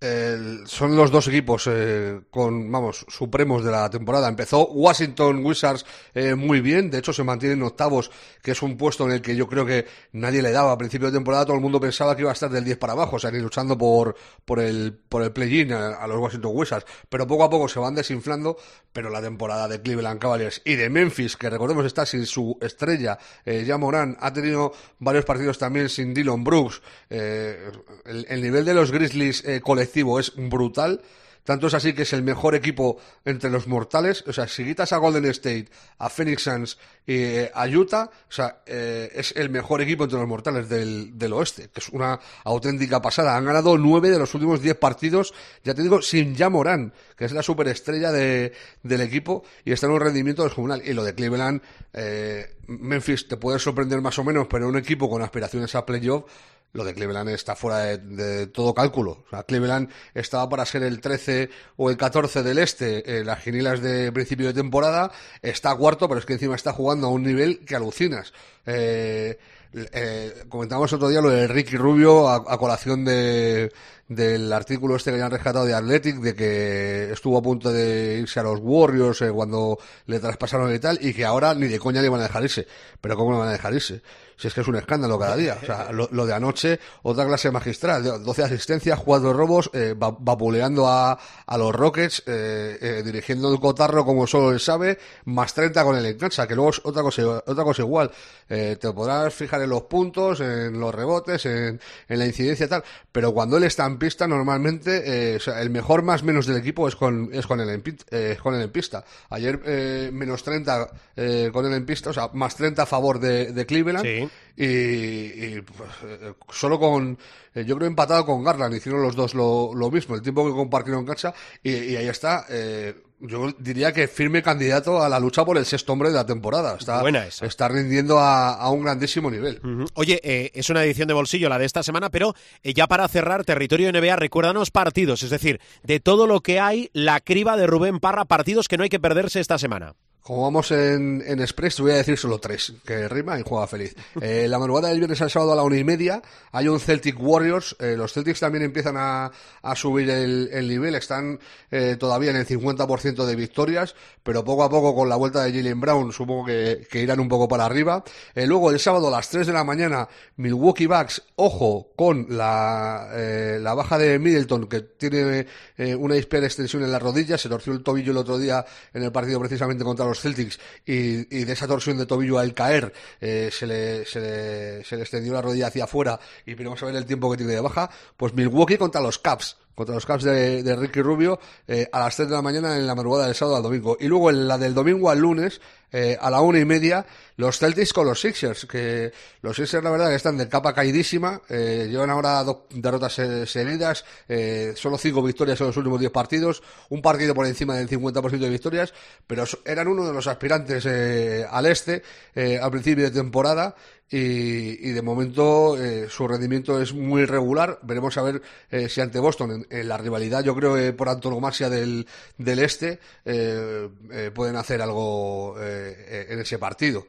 El, 0.03 0.67
son 0.67 0.97
los 0.97 1.13
dos 1.13 1.29
equipos 1.29 1.69
eh, 1.71 2.23
con, 2.29 2.73
vamos, 2.73 3.07
supremos 3.09 3.63
de 3.63 3.71
la 3.71 3.89
temporada. 3.89 4.27
Empezó 4.27 4.67
Washington 4.67 5.45
Wizards 5.45 5.87
eh, 6.13 6.35
muy 6.35 6.61
bien, 6.61 6.91
de 6.91 6.99
hecho 6.99 7.13
se 7.13 7.23
mantiene 7.23 7.55
en 7.55 7.63
octavos, 7.63 8.11
que 8.43 8.51
es 8.51 8.63
un 8.63 8.77
puesto 8.77 9.05
en 9.05 9.13
el 9.13 9.23
que 9.23 9.37
yo 9.37 9.47
creo 9.47 9.65
que 9.65 9.87
nadie 10.11 10.43
le 10.43 10.51
daba. 10.51 10.73
A 10.73 10.77
principio 10.77 11.07
de 11.07 11.17
temporada 11.17 11.47
todo 11.47 11.55
el 11.55 11.63
mundo 11.63 11.79
pensaba 11.79 12.17
que 12.17 12.23
iba 12.23 12.31
a 12.31 12.33
estar 12.33 12.51
del 12.51 12.65
10 12.65 12.79
para 12.79 12.95
abajo, 12.95 13.15
o 13.15 13.19
sea, 13.21 13.31
ni 13.31 13.39
luchando 13.39 13.79
por, 13.79 14.17
por 14.45 14.59
el, 14.59 14.93
por 15.09 15.23
el 15.23 15.31
play-in 15.31 15.73
a, 15.73 16.05
los 16.09 16.19
Washington 16.19 16.51
Wizards. 16.53 16.87
Pero 17.09 17.25
poco 17.29 17.45
a 17.45 17.51
poco 17.51 17.69
se 17.69 17.79
van 17.79 17.95
desinflando, 17.95 18.57
pero 18.93 19.09
la 19.09 19.23
temporada 19.23 19.69
de 19.69 19.83
Cleveland 19.83 20.19
Cavaliers 20.19 20.63
y 20.65 20.75
de 20.75 20.91
Memphis, 20.91 21.37
que 21.37 21.49
recordemos 21.49 21.87
está 21.87 22.05
sin 22.07 22.27
su 22.27 22.59
estrella, 22.61 23.21
eh, 23.45 23.63
ya 23.65 23.79
Morán, 23.79 24.17
ha 24.19 24.33
tenido 24.33 24.73
varios 24.99 25.25
partidos 25.25 25.59
también 25.59 25.89
sin 25.89 26.13
Dylan 26.13 26.43
Brooks. 26.43 26.83
Eh, 27.09 27.71
el, 28.05 28.27
el, 28.29 28.43
nivel 28.43 28.65
de 28.65 28.75
los 28.75 28.91
Grizzlies 28.91 29.45
eh, 29.45 29.61
colectivos 29.61 29.92
es 30.19 30.33
brutal. 30.37 31.01
Tanto 31.45 31.67
es 31.67 31.75
así 31.75 31.93
que 31.93 32.03
es 32.03 32.13
el 32.13 32.23
mejor 32.23 32.55
equipo 32.55 32.99
entre 33.25 33.51
los 33.51 33.67
mortales. 33.67 34.23
O 34.29 34.33
sea, 34.33 34.47
si 34.47 34.65
quitas 34.65 34.93
a 34.93 34.99
Golden 34.99 35.25
State, 35.27 35.67
a 35.99 36.09
Phoenix 36.09 36.43
Suns 36.43 36.79
y 37.05 37.15
eh, 37.15 37.51
a 37.53 37.67
Utah, 37.67 38.05
o 38.05 38.33
sea, 38.33 38.63
eh, 38.65 39.11
es 39.13 39.35
el 39.37 39.51
mejor 39.51 39.81
equipo 39.81 40.05
entre 40.05 40.21
los 40.21 40.29
mortales 40.29 40.69
del, 40.69 41.19
del, 41.19 41.33
oeste, 41.33 41.69
que 41.69 41.81
es 41.81 41.89
una 41.89 42.21
auténtica 42.45 43.03
pasada. 43.03 43.37
Han 43.37 43.45
ganado 43.45 43.77
nueve 43.77 44.11
de 44.11 44.21
los 44.21 44.33
últimos 44.35 44.63
diez 44.63 44.77
partidos, 44.77 45.35
ya 45.65 45.75
te 45.75 45.83
digo, 45.83 46.01
sin 46.01 46.37
Morán, 46.49 46.93
que 47.17 47.25
es 47.25 47.33
la 47.33 47.43
superestrella 47.43 48.13
de, 48.13 48.53
del 48.85 49.01
equipo 49.01 49.43
y 49.65 49.73
está 49.73 49.87
en 49.87 49.93
un 49.95 50.01
rendimiento 50.01 50.45
descomunal. 50.45 50.83
Y 50.87 50.93
lo 50.93 51.03
de 51.03 51.15
Cleveland, 51.17 51.61
eh, 51.93 52.55
Memphis 52.69 53.27
te 53.27 53.37
puede 53.37 53.59
sorprender 53.59 54.01
más 54.01 54.17
o 54.21 54.25
menos, 54.25 54.47
pero 54.49 54.69
un 54.69 54.77
equipo 54.77 55.11
con 55.11 55.23
aspiraciones 55.23 55.75
a 55.75 55.85
playoff 55.85 56.25
lo 56.73 56.85
de 56.85 56.95
Cleveland 56.95 57.31
está 57.31 57.55
fuera 57.55 57.79
de, 57.79 57.99
de, 57.99 58.47
todo 58.47 58.75
cálculo. 58.75 59.25
O 59.27 59.31
sea, 59.31 59.43
Cleveland 59.43 59.91
estaba 60.15 60.49
para 60.49 60.65
ser 60.65 60.83
el 60.83 61.01
13 61.01 61.51
o 61.77 61.91
el 61.91 61.97
14 61.97 62.43
del 62.43 62.59
este 62.59 63.19
en 63.19 63.27
las 63.27 63.41
ginilas 63.41 63.81
de 63.83 64.11
principio 64.13 64.47
de 64.47 64.55
temporada, 64.55 65.13
está 65.43 65.75
cuarto, 65.75 66.09
pero 66.09 66.19
es 66.19 66.27
que 66.27 66.35
encima 66.35 66.55
está 66.55 66.73
jugando 66.73 67.09
a 67.09 67.11
un 67.11 67.23
nivel 67.23 67.65
que 67.65 67.77
alucinas. 67.77 68.33
Eh, 68.67 69.39
eh, 69.75 70.45
comentábamos 70.49 70.93
otro 70.93 71.09
día 71.09 71.21
lo 71.21 71.31
de 71.31 71.47
Ricky 71.49 71.77
Rubio 71.77 72.29
a, 72.29 72.37
a 72.37 72.59
colación 72.59 73.05
de, 73.05 73.73
del 74.15 74.53
artículo 74.53 74.97
este 74.97 75.11
que 75.11 75.19
ya 75.19 75.27
han 75.27 75.31
rescatado 75.31 75.65
de 75.65 75.75
Athletic, 75.75 76.17
de 76.17 76.35
que 76.35 77.13
estuvo 77.13 77.39
a 77.39 77.43
punto 77.43 77.73
de 77.73 78.19
irse 78.21 78.41
a 78.41 78.43
los 78.43 78.61
Warriors 78.61 79.23
eh, 79.23 79.31
cuando 79.31 79.79
le 80.07 80.21
traspasaron 80.21 80.75
y 80.75 80.79
tal, 80.79 80.99
y 81.01 81.15
que 81.15 81.25
ahora 81.25 81.55
ni 81.55 81.69
de 81.69 81.79
coña 81.79 82.03
le 82.03 82.09
van 82.09 82.21
a 82.21 82.25
dejar 82.25 82.43
irse. 82.43 82.67
Pero 83.01 83.17
¿cómo 83.17 83.33
le 83.33 83.39
van 83.39 83.49
a 83.49 83.53
dejar 83.53 83.75
irse? 83.75 84.03
Si 84.43 84.49
es 84.49 84.55
que 84.55 84.63
es 84.63 84.67
un 84.67 84.75
escándalo 84.75 85.21
cada 85.21 85.37
día. 85.37 85.57
O 85.63 85.65
sea, 85.65 85.93
lo, 85.93 86.09
lo 86.11 86.27
de 86.27 86.35
anoche, 86.35 86.81
otra 87.05 87.25
clase 87.25 87.53
magistral. 87.53 88.03
12 88.03 88.43
asistencias, 88.43 88.99
4 88.99 89.33
robos, 89.33 89.71
eh, 89.73 89.95
vapuleando 89.97 90.89
a, 90.89 91.17
a 91.47 91.59
los 91.59 91.73
Rockets, 91.73 92.25
eh, 92.27 92.77
eh, 92.81 93.03
dirigiendo 93.05 93.53
el 93.53 93.61
cotarro 93.61 94.05
como 94.05 94.27
solo 94.27 94.51
él 94.51 94.59
sabe, 94.59 94.99
más 95.27 95.55
30 95.55 95.85
con 95.85 95.97
el 95.97 96.05
engancha, 96.07 96.49
que 96.49 96.57
luego 96.57 96.71
es 96.71 96.81
otra 96.83 97.03
cosa, 97.03 97.23
otra 97.47 97.63
cosa 97.63 97.83
igual. 97.83 98.11
Eh, 98.49 98.77
te 98.81 98.93
podrás 98.93 99.33
fijar 99.33 99.63
en 99.63 99.71
los 99.71 99.83
puntos, 99.83 100.41
en 100.41 100.81
los 100.81 100.93
rebotes, 100.93 101.47
en, 101.47 101.81
en 102.09 102.19
la 102.19 102.27
incidencia 102.27 102.67
y 102.67 102.69
tal, 102.69 102.83
pero 103.13 103.33
cuando 103.33 103.57
él 103.59 103.63
está 103.63 103.87
en 103.87 103.97
pista, 103.97 104.27
normalmente, 104.27 105.03
eh, 105.33 105.37
o 105.37 105.41
sea, 105.41 105.63
el 105.63 105.71
mejor 105.71 106.03
más 106.03 106.25
menos 106.25 106.47
del 106.47 106.57
equipo 106.57 106.89
es 106.89 106.97
con, 106.97 107.31
es 107.33 107.47
con, 107.47 107.61
el, 107.61 107.71
en, 107.71 107.83
eh, 108.11 108.37
con 108.43 108.55
el 108.57 108.63
en 108.63 108.71
pista. 108.71 109.05
Ayer, 109.31 109.61
eh, 109.65 110.11
menos 110.13 110.43
30 110.43 110.91
eh, 111.17 111.51
con 111.53 111.65
el 111.67 111.75
en 111.75 111.87
pista, 111.87 112.11
o 112.11 112.13
sea, 112.13 112.29
más 112.33 112.57
30 112.57 112.83
a 112.83 112.87
favor 112.87 113.21
de, 113.21 113.53
de 113.53 113.67
Cleveland. 113.67 114.05
Sí. 114.05 114.29
Y, 114.57 114.65
y 114.65 115.63
pues, 115.63 115.91
eh, 116.05 116.35
solo 116.51 116.79
con, 116.79 117.19
eh, 117.55 117.65
yo 117.65 117.77
creo 117.77 117.89
empatado 117.89 118.27
con 118.27 118.45
Garland, 118.45 118.75
hicieron 118.75 119.03
los 119.03 119.17
dos 119.17 119.35
lo, 119.35 119.73
lo 119.75 119.91
mismo, 119.91 120.15
el 120.15 120.23
tiempo 120.23 120.47
que 120.47 120.53
compartieron 120.53 121.07
cancha, 121.07 121.33
y, 121.63 121.73
y 121.73 121.97
ahí 121.97 122.09
está, 122.09 122.45
eh, 122.51 122.95
yo 123.23 123.53
diría 123.59 123.93
que 123.93 124.09
firme 124.09 124.43
candidato 124.43 125.01
a 125.01 125.09
la 125.09 125.21
lucha 125.21 125.45
por 125.45 125.57
el 125.57 125.65
sexto 125.65 125.93
hombre 125.93 126.09
de 126.11 126.17
la 126.17 126.27
temporada. 126.27 126.77
Está, 126.79 127.03
está 127.47 127.69
rindiendo 127.69 128.19
a, 128.19 128.55
a, 128.55 128.69
un 128.71 128.83
grandísimo 128.83 129.31
nivel. 129.31 129.61
Uh 129.63 129.69
-huh. 129.69 129.91
Oye, 129.95 130.21
eh, 130.25 130.51
es 130.55 130.69
una 130.71 130.83
edición 130.85 131.07
de 131.07 131.15
bolsillo 131.15 131.49
la 131.49 131.59
de 131.59 131.65
esta 131.65 131.85
semana, 131.85 132.11
pero 132.11 132.35
eh, 132.63 132.75
ya 132.75 132.89
para 132.89 133.07
cerrar, 133.07 133.45
territorio 133.45 133.93
NBA, 133.93 134.17
recuérdanos 134.17 134.73
partidos, 134.73 135.23
es 135.23 135.31
decir, 135.31 135.61
de 135.85 136.01
todo 136.01 136.27
lo 136.27 136.41
que 136.41 136.59
hay, 136.59 136.91
la 136.93 137.21
criba 137.21 137.57
de 137.57 137.69
Rubén 137.69 138.01
Parra, 138.01 138.25
partidos 138.25 138.67
que 138.67 138.77
no 138.77 138.83
hay 138.83 138.91
que 138.91 139.01
perderse 139.01 139.39
esta 139.39 139.57
semana. 139.57 139.95
Como 140.23 140.43
vamos 140.43 140.71
en, 140.71 141.23
en 141.27 141.41
Express, 141.41 141.77
te 141.77 141.83
voy 141.83 141.91
a 141.91 141.97
decir 141.97 142.17
solo 142.17 142.39
tres, 142.39 142.73
que 142.85 143.09
rima 143.09 143.41
y 143.41 143.43
juega 143.45 143.67
feliz. 143.67 143.95
Eh, 144.21 144.47
la 144.47 144.59
madrugada 144.59 144.89
del 144.89 144.99
viernes 144.99 145.21
al 145.21 145.31
sábado 145.31 145.53
a 145.53 145.57
la 145.57 145.65
una 145.65 145.77
y 145.77 145.83
media 145.83 146.23
hay 146.53 146.69
un 146.69 146.79
Celtic 146.79 147.17
Warriors. 147.19 147.75
Eh, 147.81 147.97
los 147.97 148.13
Celtics 148.13 148.39
también 148.39 148.63
empiezan 148.63 148.95
a, 148.97 149.33
a 149.63 149.75
subir 149.75 150.09
el, 150.11 150.49
el 150.53 150.69
nivel, 150.69 150.95
están 150.95 151.41
eh, 151.71 151.97
todavía 151.99 152.31
en 152.31 152.37
el 152.37 152.47
50% 152.47 153.25
de 153.25 153.35
victorias, 153.35 153.97
pero 154.23 154.45
poco 154.45 154.63
a 154.63 154.71
poco 154.71 154.95
con 154.95 155.09
la 155.09 155.17
vuelta 155.17 155.43
de 155.43 155.53
Jalen 155.53 155.81
Brown 155.81 156.13
supongo 156.13 156.47
que, 156.47 156.87
que 156.89 157.01
irán 157.01 157.19
un 157.19 157.29
poco 157.29 157.49
para 157.49 157.65
arriba. 157.65 158.05
Eh, 158.35 158.47
luego 158.47 158.71
el 158.71 158.79
sábado 158.79 159.09
a 159.09 159.11
las 159.11 159.29
3 159.29 159.49
de 159.49 159.53
la 159.53 159.65
mañana, 159.65 160.09
Milwaukee 160.37 160.87
Bucks, 160.87 161.23
ojo 161.37 161.93
con 161.97 162.27
la, 162.29 163.09
eh, 163.13 163.59
la 163.61 163.75
baja 163.75 163.99
de 163.99 164.19
Middleton, 164.19 164.69
que 164.69 164.81
tiene 164.83 165.47
eh, 165.77 165.95
una 165.97 166.17
extensión 166.17 166.85
en 166.85 166.93
la 166.93 166.99
rodilla, 166.99 167.37
se 167.39 167.49
torció 167.49 167.73
el 167.73 167.83
tobillo 167.83 168.13
el 168.13 168.19
otro 168.19 168.39
día 168.39 168.65
en 168.95 169.03
el 169.03 169.11
partido 169.11 169.41
precisamente 169.41 169.83
contra 169.83 170.07
los 170.07 170.12
Celtics 170.21 170.59
y, 170.87 171.25
de 171.25 171.53
esa 171.53 171.67
torsión 171.67 171.99
de 171.99 172.07
tobillo 172.07 172.39
al 172.39 172.55
caer 172.55 172.93
eh, 173.21 173.51
se, 173.53 173.67
le, 173.67 174.05
se, 174.05 174.21
le, 174.21 174.85
se 174.85 174.97
le 174.97 175.03
extendió 175.03 175.33
la 175.33 175.43
rodilla 175.43 175.69
hacia 175.69 175.85
afuera 175.85 176.19
y 176.47 176.55
veremos 176.55 176.83
a 176.83 176.87
ver 176.87 176.97
el 176.97 177.07
tiempo 177.07 177.31
que 177.31 177.37
tiene 177.37 177.53
de 177.53 177.61
baja, 177.61 177.91
pues 178.17 178.35
Milwaukee 178.35 178.77
contra 178.77 179.01
los 179.01 179.19
Caps 179.19 179.57
contra 179.75 179.95
los 179.95 180.07
Caps 180.07 180.25
de, 180.25 180.63
de 180.63 180.77
Ricky 180.77 181.01
Rubio 181.01 181.39
eh, 181.67 181.89
a 181.93 182.01
las 182.01 182.17
3 182.17 182.29
de 182.29 182.35
la 182.35 182.43
mañana 182.43 182.77
en 182.77 182.87
la 182.87 182.95
madrugada 182.95 183.27
del 183.27 183.35
sábado 183.35 183.57
al 183.57 183.63
domingo. 183.63 183.97
Y 184.01 184.07
luego 184.07 184.31
en 184.31 184.49
la 184.49 184.59
del 184.59 184.75
domingo 184.75 185.11
al 185.11 185.19
lunes, 185.19 185.61
eh, 185.93 186.17
a 186.21 186.31
la 186.31 186.41
una 186.41 186.59
y 186.59 186.65
media, 186.65 187.05
los 187.37 187.59
Celtics 187.59 187.93
con 187.93 188.07
los 188.07 188.21
Sixers, 188.21 188.67
que 188.67 189.13
los 189.43 189.57
Sixers 189.57 189.85
la 189.85 189.91
verdad 189.91 190.09
que 190.09 190.15
están 190.15 190.39
de 190.39 190.49
capa 190.49 190.73
caidísima, 190.73 191.41
eh, 191.49 191.89
llevan 191.91 192.11
ahora 192.11 192.43
dos 192.45 192.59
derrotas 192.71 193.15
seguidas, 193.15 194.05
eh, 194.29 194.73
solo 194.77 194.97
cinco 194.99 195.23
victorias 195.23 195.61
en 195.61 195.67
los 195.69 195.77
últimos 195.77 196.01
diez 196.01 196.13
partidos, 196.13 196.63
un 196.89 197.03
partido 197.03 197.35
por 197.35 197.47
encima 197.47 197.77
del 197.77 197.89
50% 197.89 198.39
de 198.39 198.51
victorias, 198.51 198.95
pero 199.27 199.45
eran 199.65 199.89
uno 199.89 200.07
de 200.07 200.13
los 200.13 200.27
aspirantes 200.27 200.87
eh, 200.87 201.47
al 201.51 201.67
este 201.67 202.03
eh, 202.35 202.59
al 202.63 202.71
principio 202.71 203.05
de 203.05 203.11
temporada 203.11 203.75
y, 204.13 204.89
y 204.89 204.93
de 204.93 205.03
momento 205.03 205.83
eh, 205.83 206.07
su 206.09 206.29
rendimiento 206.29 206.81
es 206.81 206.93
muy 206.93 207.25
regular. 207.25 207.79
Veremos 207.83 208.17
a 208.19 208.23
ver 208.23 208.43
eh, 208.71 208.89
si 208.89 209.01
ante 209.01 209.19
Boston, 209.19 209.67
en, 209.69 209.89
la 209.89 209.97
rivalidad, 209.97 210.45
yo 210.45 210.55
creo 210.55 210.75
que 210.75 210.93
por 210.93 211.09
antonomasia 211.09 211.71
del, 211.71 212.07
del 212.37 212.59
este, 212.59 213.01
eh, 213.25 213.89
eh, 214.11 214.31
pueden 214.35 214.57
hacer 214.57 214.83
algo 214.83 215.57
eh, 215.59 216.27
en 216.29 216.41
ese 216.41 216.59
partido. 216.59 217.07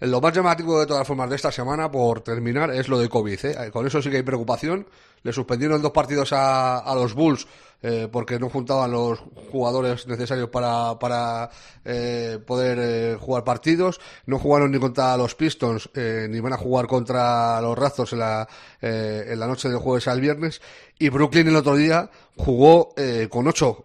Lo 0.00 0.20
más 0.20 0.34
llamativo 0.34 0.78
de 0.80 0.86
todas 0.86 1.06
formas 1.06 1.30
de 1.30 1.36
esta 1.36 1.50
semana, 1.50 1.90
por 1.90 2.20
terminar, 2.20 2.70
es 2.70 2.88
lo 2.88 2.98
de 2.98 3.08
COVID. 3.08 3.44
¿eh? 3.44 3.70
Con 3.70 3.86
eso 3.86 4.02
sí 4.02 4.10
que 4.10 4.16
hay 4.16 4.22
preocupación. 4.22 4.86
Le 5.22 5.32
suspendieron 5.32 5.80
dos 5.80 5.92
partidos 5.92 6.32
a, 6.32 6.78
a 6.78 6.94
los 6.94 7.14
Bulls 7.14 7.46
eh, 7.82 8.08
porque 8.10 8.38
no 8.38 8.48
juntaban 8.48 8.90
los 8.90 9.20
jugadores 9.50 10.06
necesarios 10.06 10.48
para, 10.50 10.98
para 10.98 11.50
eh, 11.84 12.38
poder 12.44 12.78
eh, 12.80 13.16
jugar 13.18 13.44
partidos. 13.44 14.00
No 14.26 14.38
jugaron 14.38 14.72
ni 14.72 14.78
contra 14.78 15.16
los 15.16 15.34
Pistons, 15.34 15.88
eh, 15.94 16.26
ni 16.28 16.40
van 16.40 16.52
a 16.52 16.56
jugar 16.56 16.86
contra 16.86 17.60
los 17.60 17.78
Raptors 17.78 18.12
en 18.12 18.18
la, 18.18 18.48
en 18.80 19.38
la 19.38 19.46
noche 19.46 19.68
del 19.68 19.78
jueves 19.78 20.08
al 20.08 20.20
viernes. 20.20 20.60
Y 20.98 21.10
Brooklyn 21.10 21.48
el 21.48 21.56
otro 21.56 21.76
día 21.76 22.10
jugó 22.36 22.94
con 23.28 23.46
ocho 23.48 23.82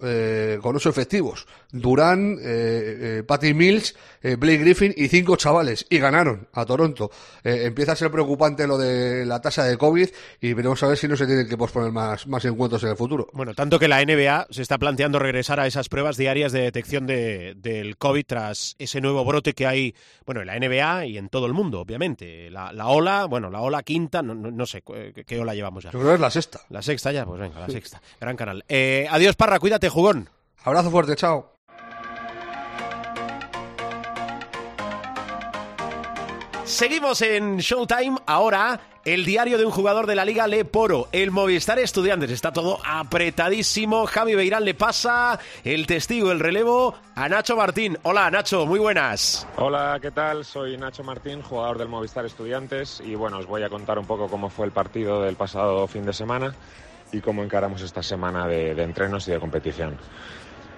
con 0.62 0.76
ocho 0.76 0.90
efectivos. 0.90 1.46
Durán, 1.72 2.38
Patty 3.28 3.54
Mills, 3.54 3.96
Blake 4.22 4.60
Griffin 4.60 4.94
y 4.96 5.10
cinco 5.10 5.36
chavales 5.36 5.86
y 5.90 5.98
ganaron 5.98 6.48
a 6.54 6.66
Toronto. 6.66 7.12
Empieza 7.44 7.92
a 7.92 7.96
ser 7.98 8.12
preocupante 8.12 8.66
lo 8.66 8.78
de 8.78 9.26
la 9.26 9.42
tasa 9.42 9.66
de 9.66 9.78
COVID 9.78 10.08
y 10.40 10.54
veremos 10.54 10.82
a 10.84 10.88
ver 10.88 10.98
si 10.98 11.10
no 11.10 11.18
se 11.18 11.26
tienen 11.26 11.50
que 11.50 11.58
posponer 11.58 11.92
más, 11.92 12.26
más 12.28 12.46
encuentros 12.46 12.82
en 12.84 12.90
el 12.92 12.98
futuro. 12.98 13.28
Bueno, 13.34 13.54
tanto 13.54 13.78
que 13.82 13.88
la 13.88 14.06
NBA 14.06 14.48
se 14.52 14.62
está 14.62 14.78
planteando 14.78 15.18
regresar 15.18 15.60
a 15.60 15.66
esas 15.66 15.90
pruebas 15.90 16.16
diarias 16.16 16.52
de 16.52 16.62
detección 16.62 17.08
de, 17.08 17.56
del 17.58 17.98
COVID 17.98 18.24
tras 18.28 18.76
ese 18.78 19.02
nuevo 19.02 19.26
brote 19.26 19.54
que 19.54 19.66
hay, 19.66 19.96
bueno, 20.24 20.42
en 20.42 20.48
la 20.48 20.60
NBA 20.60 21.08
y 21.08 21.18
en 21.18 21.30
todo 21.30 21.48
el 21.48 21.54
mundo, 21.54 21.82
obviamente. 21.82 22.52
La, 22.52 22.72
la 22.72 22.88
ola, 22.88 23.26
bueno, 23.26 23.50
la 23.50 23.62
ola 23.62 23.82
quinta, 23.82 24.22
no, 24.22 24.36
no, 24.36 24.52
no 24.52 24.66
sé 24.68 24.84
qué, 24.84 25.26
qué, 25.26 25.40
ola 25.40 25.56
llevamos 25.56 25.84
ya. 25.84 25.92
Yo 25.92 25.98
creo 25.98 26.12
que 26.12 26.16
es 26.16 26.22
la 26.22 26.30
sexta. 26.30 26.62
La 26.70 26.84
sexta 26.84 27.12
ya, 27.12 27.26
pues 27.26 27.40
venga, 27.42 27.60
la 27.60 27.66
sí. 27.66 27.72
sexta. 27.74 28.00
Gran 28.20 28.38
canal. 28.38 28.64
Eh, 28.70 29.08
adiós, 29.10 29.36
Parra, 29.36 29.60
cuídate, 29.60 29.90
jugón. 29.90 30.30
Abrazo 30.64 30.92
fuerte, 30.92 31.16
chao. 31.16 31.58
Seguimos 36.72 37.22
en 37.22 37.58
Showtime. 37.58 38.18
Ahora, 38.26 38.80
el 39.04 39.26
diario 39.26 39.58
de 39.58 39.66
un 39.66 39.72
jugador 39.72 40.08
de 40.08 40.16
la 40.16 40.24
Liga 40.24 40.48
Leporo. 40.48 41.10
El 41.12 41.30
Movistar 41.30 41.78
Estudiantes. 41.80 42.32
Está 42.32 42.54
todo 42.54 42.80
apretadísimo. 42.86 44.06
Javi 44.08 44.36
Beirán 44.36 44.64
le 44.64 44.74
pasa 44.74 45.38
el 45.66 45.86
testigo, 45.86 46.32
el 46.32 46.40
relevo 46.40 46.96
a 47.14 47.28
Nacho 47.28 47.58
Martín. 47.58 47.98
Hola, 48.04 48.32
Nacho, 48.32 48.66
muy 48.66 48.80
buenas. 48.80 49.46
Hola, 49.58 50.00
¿qué 50.02 50.12
tal? 50.12 50.46
Soy 50.46 50.78
Nacho 50.78 51.04
Martín, 51.04 51.42
jugador 51.42 51.78
del 51.78 51.90
Movistar 51.90 52.26
Estudiantes. 52.26 53.04
Y 53.06 53.16
bueno, 53.16 53.40
os 53.40 53.48
voy 53.48 53.64
a 53.64 53.70
contar 53.70 54.00
un 54.00 54.06
poco 54.06 54.30
cómo 54.30 54.50
fue 54.50 54.66
el 54.66 54.72
partido 54.72 55.22
del 55.22 55.36
pasado 55.36 55.86
fin 55.88 56.06
de 56.06 56.14
semana 56.14 56.56
y 57.12 57.20
cómo 57.20 57.44
encaramos 57.44 57.82
esta 57.82 58.02
semana 58.02 58.48
de, 58.48 58.74
de 58.76 58.84
entrenos 58.84 59.28
y 59.28 59.32
de 59.32 59.40
competición. 59.42 59.98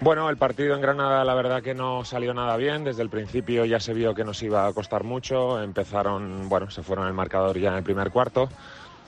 Bueno, 0.01 0.29
el 0.29 0.38
partido 0.38 0.75
en 0.75 0.82
Granada 0.82 1.23
la 1.23 1.34
verdad 1.34 1.63
que 1.63 1.73
no 1.73 2.03
salió 2.03 2.34
nada 2.34 2.58
bien. 2.58 2.84
Desde 2.84 3.01
el 3.01 3.10
principio 3.10 3.65
ya 3.65 3.79
se 3.79 3.93
vio 3.93 4.13
que 4.13 4.25
nos 4.25 4.41
iba 4.43 4.67
a 4.67 4.73
costar 4.73 5.03
mucho. 5.03 5.62
Empezaron, 5.62 6.49
bueno, 6.49 6.69
se 6.69 6.84
fueron 6.84 7.08
el 7.08 7.13
marcador 7.13 7.58
ya 7.58 7.69
en 7.69 7.75
el 7.75 7.84
primer 7.84 8.12
cuarto. 8.12 8.49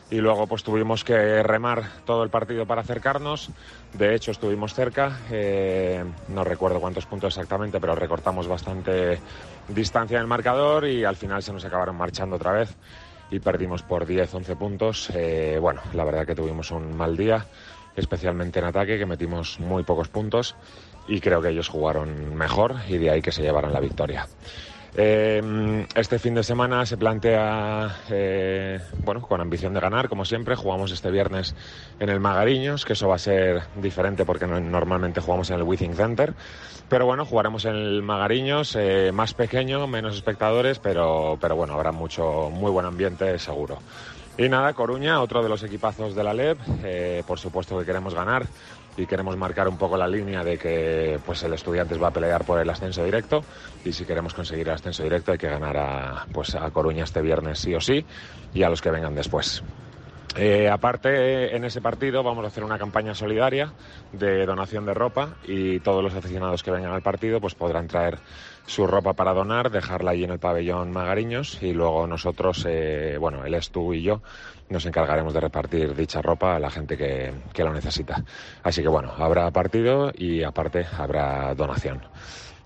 Y 0.10 0.18
luego 0.18 0.46
pues 0.48 0.64
tuvimos 0.64 1.04
que 1.04 1.42
remar 1.44 1.84
todo 2.06 2.24
el 2.24 2.30
partido 2.30 2.66
para 2.66 2.82
acercarnos. 2.82 3.50
De 3.94 4.16
hecho 4.16 4.32
estuvimos 4.32 4.74
cerca. 4.74 5.20
Eh, 5.32 6.04
no 6.30 6.44
recuerdo 6.44 6.80
cuántos 6.80 7.06
puntos 7.08 7.34
exactamente, 7.34 7.80
pero 7.80 7.96
recortamos 7.96 8.48
bastante 8.48 9.20
distancia 9.68 10.16
en 10.16 10.22
el 10.22 10.28
marcador 10.28 10.86
y 10.88 11.04
al 11.04 11.16
final 11.16 11.42
se 11.42 11.52
nos 11.52 11.66
acabaron 11.66 11.96
marchando 11.98 12.36
otra 12.36 12.52
vez 12.52 12.76
y 13.32 13.40
perdimos 13.40 13.82
por 13.82 14.06
10, 14.06 14.34
11 14.34 14.56
puntos. 14.56 15.10
Eh, 15.14 15.58
bueno, 15.60 15.82
la 15.94 16.04
verdad 16.04 16.26
que 16.26 16.36
tuvimos 16.36 16.70
un 16.72 16.96
mal 16.96 17.18
día 17.18 17.46
especialmente 17.96 18.60
en 18.60 18.66
ataque, 18.66 18.98
que 18.98 19.06
metimos 19.06 19.60
muy 19.60 19.84
pocos 19.84 20.08
puntos 20.10 20.56
y 21.08 21.20
creo 21.20 21.42
que 21.42 21.50
ellos 21.50 21.70
jugaron 21.70 22.36
mejor 22.36 22.76
y 22.88 22.98
de 22.98 23.10
ahí 23.10 23.22
que 23.22 23.32
se 23.32 23.42
llevaron 23.42 23.74
la 23.74 23.80
victoria. 23.80 24.28
Eh, 24.98 25.86
este 25.94 26.20
fin 26.20 26.36
de 26.36 26.44
semana 26.44 26.86
se 26.86 26.96
plantea, 26.96 27.98
eh, 28.10 28.80
bueno, 29.04 29.22
con 29.22 29.42
ambición 29.42 29.74
de 29.74 29.82
ganar, 29.82 30.08
como 30.08 30.24
siempre. 30.24 30.56
Jugamos 30.56 30.92
este 30.92 31.12
viernes 31.12 31.54
en 32.00 32.10
el 32.10 32.22
Magariños, 32.22 32.86
que 32.86 32.94
eso 32.94 33.10
va 33.10 33.16
a 33.16 33.20
ser 33.20 33.64
diferente 33.76 34.24
porque 34.24 34.48
no, 34.48 34.60
normalmente 34.62 35.20
jugamos 35.20 35.50
en 35.50 35.58
el 35.58 35.64
Withing 35.64 35.96
Center. 35.96 36.34
Pero 36.88 37.06
bueno, 37.06 37.26
jugaremos 37.26 37.66
en 37.66 37.76
el 37.76 38.04
Magariños, 38.04 38.76
eh, 38.78 39.12
más 39.12 39.34
pequeño, 39.34 39.86
menos 39.88 40.16
espectadores, 40.16 40.80
pero, 40.80 41.38
pero 41.42 41.58
bueno, 41.58 41.74
habrá 41.74 41.92
mucho, 41.92 42.50
muy 42.50 42.72
buen 42.72 42.86
ambiente 42.86 43.38
seguro. 43.38 43.80
Y 44.38 44.50
nada, 44.50 44.74
Coruña, 44.74 45.22
otro 45.22 45.42
de 45.42 45.48
los 45.48 45.64
equipazos 45.64 46.14
de 46.14 46.24
la 46.24 46.34
LEB. 46.34 46.58
Eh, 46.84 47.24
por 47.26 47.40
supuesto 47.40 47.80
que 47.80 47.86
queremos 47.86 48.14
ganar 48.14 48.46
y 48.98 49.06
queremos 49.06 49.38
marcar 49.38 49.68
un 49.70 49.78
poco 49.78 49.96
la 49.96 50.08
línea 50.08 50.44
de 50.44 50.58
que 50.58 51.20
pues 51.26 51.42
el 51.44 51.54
Estudiantes 51.54 52.02
va 52.02 52.10
a 52.10 52.12
pelear 52.12 52.44
por 52.44 52.60
el 52.60 52.70
ascenso 52.70 53.04
directo 53.04 53.44
y 53.84 53.94
si 53.94 54.06
queremos 54.06 54.34
conseguir 54.34 54.68
el 54.68 54.74
ascenso 54.74 55.04
directo 55.04 55.32
hay 55.32 55.38
que 55.38 55.50
ganar 55.50 55.78
a, 55.78 56.26
pues 56.34 56.56
a 56.56 56.70
Coruña 56.72 57.04
este 57.06 57.22
viernes 57.22 57.60
sí 57.60 57.74
o 57.74 57.80
sí 57.80 58.06
y 58.54 58.64
a 58.64 58.70
los 58.70 58.82
que 58.82 58.92
vengan 58.92 59.16
después. 59.16 59.64
Eh, 60.38 60.70
aparte, 60.70 61.56
en 61.56 61.64
ese 61.64 61.80
partido 61.80 62.22
vamos 62.22 62.44
a 62.44 62.50
hacer 62.50 62.64
una 62.66 62.78
campaña 62.78 63.16
solidaria 63.16 63.72
de 64.12 64.46
donación 64.46 64.86
de 64.86 64.94
ropa 64.94 65.36
y 65.48 65.80
todos 65.80 66.04
los 66.04 66.14
aficionados 66.14 66.62
que 66.62 66.72
vengan 66.72 66.92
al 66.92 67.02
partido 67.02 67.40
pues 67.40 67.56
podrán 67.56 67.88
traer 67.88 68.18
su 68.66 68.88
ropa 68.88 69.14
para 69.14 69.34
donar, 69.34 69.70
dejarla 69.70 70.12
allí 70.12 70.24
en 70.24 70.32
el 70.32 70.40
pabellón 70.40 70.92
Magariños 70.92 71.62
y 71.62 71.74
luego 71.74 72.08
nosotros, 72.08 72.66
eh, 72.68 73.18
bueno, 73.20 73.46
él 73.46 73.54
es 73.54 73.70
tú 73.70 73.94
y 73.94 74.02
yo, 74.02 74.22
nos 74.70 74.86
encargaremos 74.86 75.34
de 75.34 75.40
repartir 75.40 75.96
dicha 75.96 76.22
ropa 76.22 76.56
a 76.56 76.60
la 76.60 76.72
gente 76.72 76.98
que, 76.98 77.32
que 77.54 77.64
lo 77.64 77.74
necesita. 77.74 78.24
Así 78.64 78.82
que 78.82 78.88
bueno, 78.88 79.14
habrá 79.18 79.50
partido 79.52 80.12
y 80.16 80.44
aparte 80.44 80.86
habrá 80.98 81.54
donación. 81.54 82.02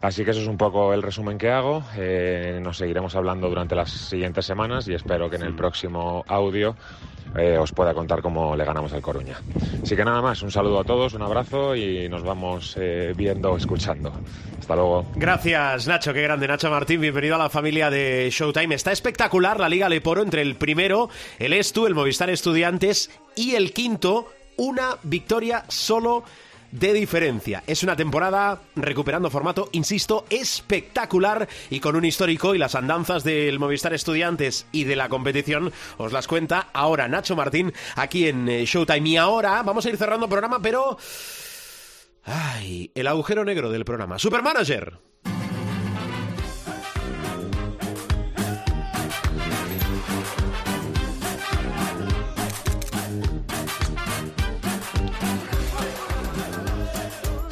Así 0.01 0.23
que 0.23 0.31
eso 0.31 0.39
es 0.39 0.47
un 0.47 0.57
poco 0.57 0.93
el 0.93 1.01
resumen 1.01 1.37
que 1.37 1.49
hago. 1.49 1.83
Eh, 1.97 2.59
nos 2.61 2.77
seguiremos 2.77 3.15
hablando 3.15 3.49
durante 3.49 3.75
las 3.75 3.91
siguientes 3.91 4.45
semanas 4.45 4.87
y 4.87 4.93
espero 4.93 5.29
que 5.29 5.35
en 5.35 5.43
el 5.43 5.53
próximo 5.53 6.23
audio 6.27 6.75
eh, 7.37 7.57
os 7.57 7.73
pueda 7.73 7.93
contar 7.93 8.21
cómo 8.21 8.55
le 8.55 8.63
ganamos 8.63 8.93
al 8.93 9.01
Coruña. 9.01 9.37
Así 9.83 9.97
que 9.97 10.05
nada 10.05 10.21
más, 10.21 10.41
un 10.41 10.51
saludo 10.51 10.79
a 10.79 10.83
todos, 10.85 11.13
un 11.13 11.21
abrazo 11.21 11.75
y 11.75 12.07
nos 12.07 12.23
vamos 12.23 12.75
eh, 12.79 13.13
viendo, 13.15 13.57
escuchando. 13.57 14.13
Hasta 14.57 14.75
luego. 14.75 15.05
Gracias, 15.15 15.87
Nacho, 15.87 16.13
qué 16.13 16.21
grande. 16.21 16.47
Nacho 16.47 16.69
Martín, 16.69 17.01
bienvenido 17.01 17.35
a 17.35 17.39
la 17.39 17.49
familia 17.49 17.89
de 17.89 18.29
Showtime. 18.31 18.75
Está 18.75 18.93
espectacular 18.93 19.59
la 19.59 19.67
Liga 19.67 19.89
Leporo 19.89 20.23
entre 20.23 20.41
el 20.41 20.55
primero, 20.55 21.09
el 21.39 21.51
Estu, 21.51 21.87
el 21.87 21.93
Movistar 21.93 22.29
Estudiantes 22.29 23.11
y 23.35 23.55
el 23.55 23.73
quinto, 23.73 24.31
una 24.55 24.97
victoria 25.03 25.65
solo 25.67 26.23
de 26.71 26.93
diferencia. 26.93 27.63
Es 27.67 27.83
una 27.83 27.95
temporada 27.95 28.61
recuperando 28.75 29.29
formato, 29.29 29.69
insisto, 29.71 30.25
espectacular 30.29 31.47
y 31.69 31.79
con 31.79 31.95
un 31.95 32.05
histórico 32.05 32.55
y 32.55 32.57
las 32.57 32.75
andanzas 32.75 33.23
del 33.23 33.59
Movistar 33.59 33.93
Estudiantes 33.93 34.65
y 34.71 34.83
de 34.83 34.95
la 34.95 35.09
competición 35.09 35.71
os 35.97 36.11
las 36.11 36.27
cuenta 36.27 36.67
ahora 36.73 37.07
Nacho 37.07 37.35
Martín 37.35 37.73
aquí 37.95 38.27
en 38.27 38.47
Showtime. 38.47 39.09
Y 39.09 39.17
ahora 39.17 39.63
vamos 39.63 39.85
a 39.85 39.89
ir 39.89 39.97
cerrando 39.97 40.29
programa, 40.29 40.61
pero... 40.61 40.97
¡Ay! 42.23 42.91
El 42.93 43.07
agujero 43.07 43.43
negro 43.43 43.71
del 43.71 43.85
programa. 43.85 44.19
Supermanager. 44.19 44.99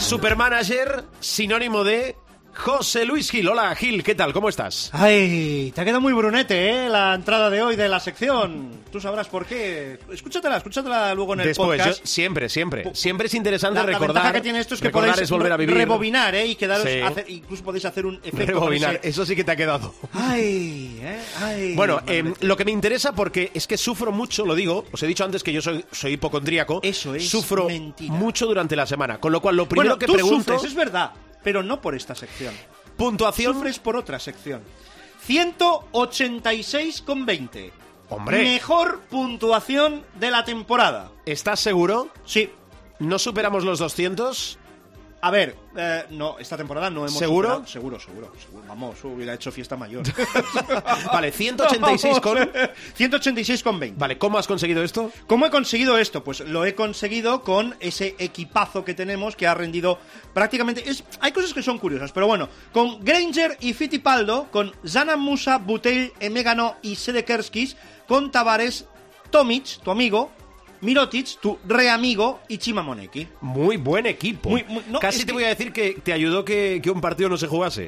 Supermanager, 0.07 1.03
sinónimo 1.19 1.83
de 1.83 2.15
José 2.57 3.05
Luis 3.05 3.29
Gil. 3.29 3.47
Hola 3.47 3.73
Gil, 3.75 4.03
¿qué 4.03 4.15
tal? 4.15 4.33
¿Cómo 4.33 4.49
estás? 4.49 4.89
Ay, 4.91 5.71
te 5.75 5.81
ha 5.81 5.85
quedado 5.85 6.01
muy 6.01 6.11
brunete, 6.13 6.85
¿eh? 6.85 6.89
La 6.89 7.13
entrada 7.13 7.49
de 7.49 7.61
hoy 7.61 7.75
de 7.75 7.87
la 7.87 7.99
sección. 7.99 8.71
Tú 8.91 8.99
sabrás 8.99 9.27
por 9.27 9.45
qué. 9.45 9.99
Escúchatela, 10.11 10.57
escúchatela 10.57 11.13
luego 11.13 11.33
en 11.35 11.41
el 11.41 11.47
Después, 11.47 11.77
yo, 11.77 11.83
podcast. 11.85 12.05
siempre, 12.05 12.49
siempre. 12.49 12.89
Siempre 12.95 13.27
es 13.27 13.33
interesante 13.35 13.75
La, 13.79 13.85
la 13.85 13.91
recordar. 13.91 14.15
ventaja 14.15 14.33
que 14.33 14.41
tiene 14.41 14.59
esto 14.59 14.73
es 14.73 14.81
que 14.81 14.87
recordar 14.87 15.11
podéis 15.11 15.23
es 15.25 15.31
volver 15.31 15.51
a 15.51 15.57
vivir. 15.57 15.75
rebobinar, 15.77 16.33
¿eh? 16.35 16.47
Y 16.47 16.55
quedaros, 16.55 16.89
Sí. 16.89 16.99
hacer- 16.99 17.25
incluso 17.29 17.63
podéis 17.63 17.85
hacer 17.85 18.05
un 18.05 18.15
efecto. 18.17 18.37
Rebobinar, 18.45 18.99
eso 19.03 19.25
sí 19.25 19.35
que 19.35 19.43
te 19.43 19.51
ha 19.51 19.55
quedado. 19.55 19.93
Ay, 20.13 20.99
¿eh? 21.01 21.19
Ay. 21.39 21.75
Bueno, 21.75 22.01
eh, 22.07 22.23
mía. 22.23 22.33
lo 22.41 22.57
que 22.57 22.65
me 22.65 22.71
interesa 22.71 23.13
porque 23.13 23.51
es 23.53 23.67
que 23.67 23.77
sufro 23.77 24.11
mucho, 24.11 24.45
lo 24.45 24.55
digo, 24.55 24.85
os 24.91 25.01
he 25.03 25.07
dicho 25.07 25.23
antes 25.23 25.43
que 25.43 25.53
yo 25.53 25.61
soy, 25.61 25.85
soy 25.91 26.13
hipocondríaco. 26.13 26.79
Eso 26.83 27.13
es 27.13 27.29
Sufro 27.29 27.67
mentira. 27.67 28.13
mucho 28.13 28.47
durante 28.47 28.75
la 28.75 28.87
semana. 28.87 29.19
Con 29.19 29.31
lo 29.31 29.41
cual, 29.41 29.55
lo 29.55 29.69
primero 29.69 29.89
bueno, 29.91 29.99
que 29.99 30.07
tú 30.07 30.13
pregunto. 30.13 30.53
sufres, 30.55 30.71
es 30.71 30.75
verdad, 30.75 31.11
pero 31.43 31.63
no 31.63 31.81
por 31.81 31.95
esta 31.95 32.13
sección. 32.15 32.53
puntuación. 32.97 33.53
Sufres 33.53 33.79
por 33.79 33.95
otra 33.95 34.19
sección. 34.19 34.61
186,20. 35.27 37.71
Hombre. 38.09 38.41
Mejor 38.41 39.01
puntuación 39.01 40.03
de 40.15 40.31
la 40.31 40.43
temporada. 40.45 41.11
¿Estás 41.25 41.59
seguro? 41.59 42.09
Sí. 42.25 42.49
¿No 42.99 43.19
superamos 43.19 43.63
los 43.63 43.77
200? 43.79 44.57
A 45.19 45.31
ver, 45.31 45.55
eh, 45.75 46.05
no, 46.11 46.37
esta 46.37 46.55
temporada 46.55 46.91
no 46.91 46.99
hemos 46.99 47.17
¿Seguro? 47.17 47.49
superado- 47.49 47.67
Seguro, 47.67 47.99
seguro, 47.99 48.31
seguro. 48.39 48.63
Vamos, 48.67 49.03
hubiera 49.03 49.33
hecho 49.33 49.51
fiesta 49.51 49.75
mayor. 49.75 50.03
Vale, 51.11 51.31
186 51.31 52.19
con. 52.19 52.37
186 52.95 53.63
con 53.63 53.79
20. 53.79 53.99
Vale, 53.99 54.17
¿cómo 54.19 54.37
has 54.37 54.45
conseguido 54.47 54.83
esto? 54.83 55.11
¿Cómo 55.25 55.47
he 55.47 55.49
conseguido 55.49 55.97
esto? 55.97 56.23
Pues 56.23 56.41
lo 56.41 56.65
he 56.65 56.75
conseguido 56.75 57.41
con 57.41 57.75
ese 57.79 58.15
equipazo 58.19 58.85
que 58.85 58.93
tenemos 58.93 59.35
que 59.35 59.47
ha 59.47 59.55
rendido 59.55 59.97
prácticamente... 60.33 60.87
Es, 60.87 61.03
hay 61.19 61.31
cosas 61.31 61.53
que 61.53 61.63
son 61.63 61.79
curiosas, 61.79 62.11
pero 62.11 62.27
bueno, 62.27 62.47
con 62.71 63.03
Granger 63.03 63.57
y 63.59 63.73
Fittipaldo, 63.73 64.47
con 64.51 64.71
Zana 64.85 65.17
Musa, 65.17 65.57
Butel, 65.57 66.13
Emegano 66.19 66.75
y 66.83 66.95
Sedekerskis, 66.95 67.75
con 68.07 68.31
Tavares, 68.31 68.85
Tomic, 69.31 69.81
tu 69.81 69.89
amigo, 69.91 70.31
Mirotic, 70.81 71.39
tu 71.39 71.57
reamigo, 71.67 72.41
y 72.47 72.57
Chimamoneki. 72.57 73.27
Muy 73.41 73.77
buen 73.77 74.05
equipo. 74.05 74.49
Muy- 74.49 74.63
muy- 74.65 74.83
no, 74.89 74.99
Casi 74.99 75.19
te 75.21 75.25
que- 75.27 75.31
voy 75.33 75.43
a 75.43 75.49
decir 75.49 75.71
que 75.73 75.93
te 76.03 76.13
ayudó 76.13 76.43
que, 76.45 76.79
que 76.83 76.89
un 76.91 77.01
partido 77.01 77.29
no 77.29 77.37
se 77.37 77.47
jugase. 77.47 77.87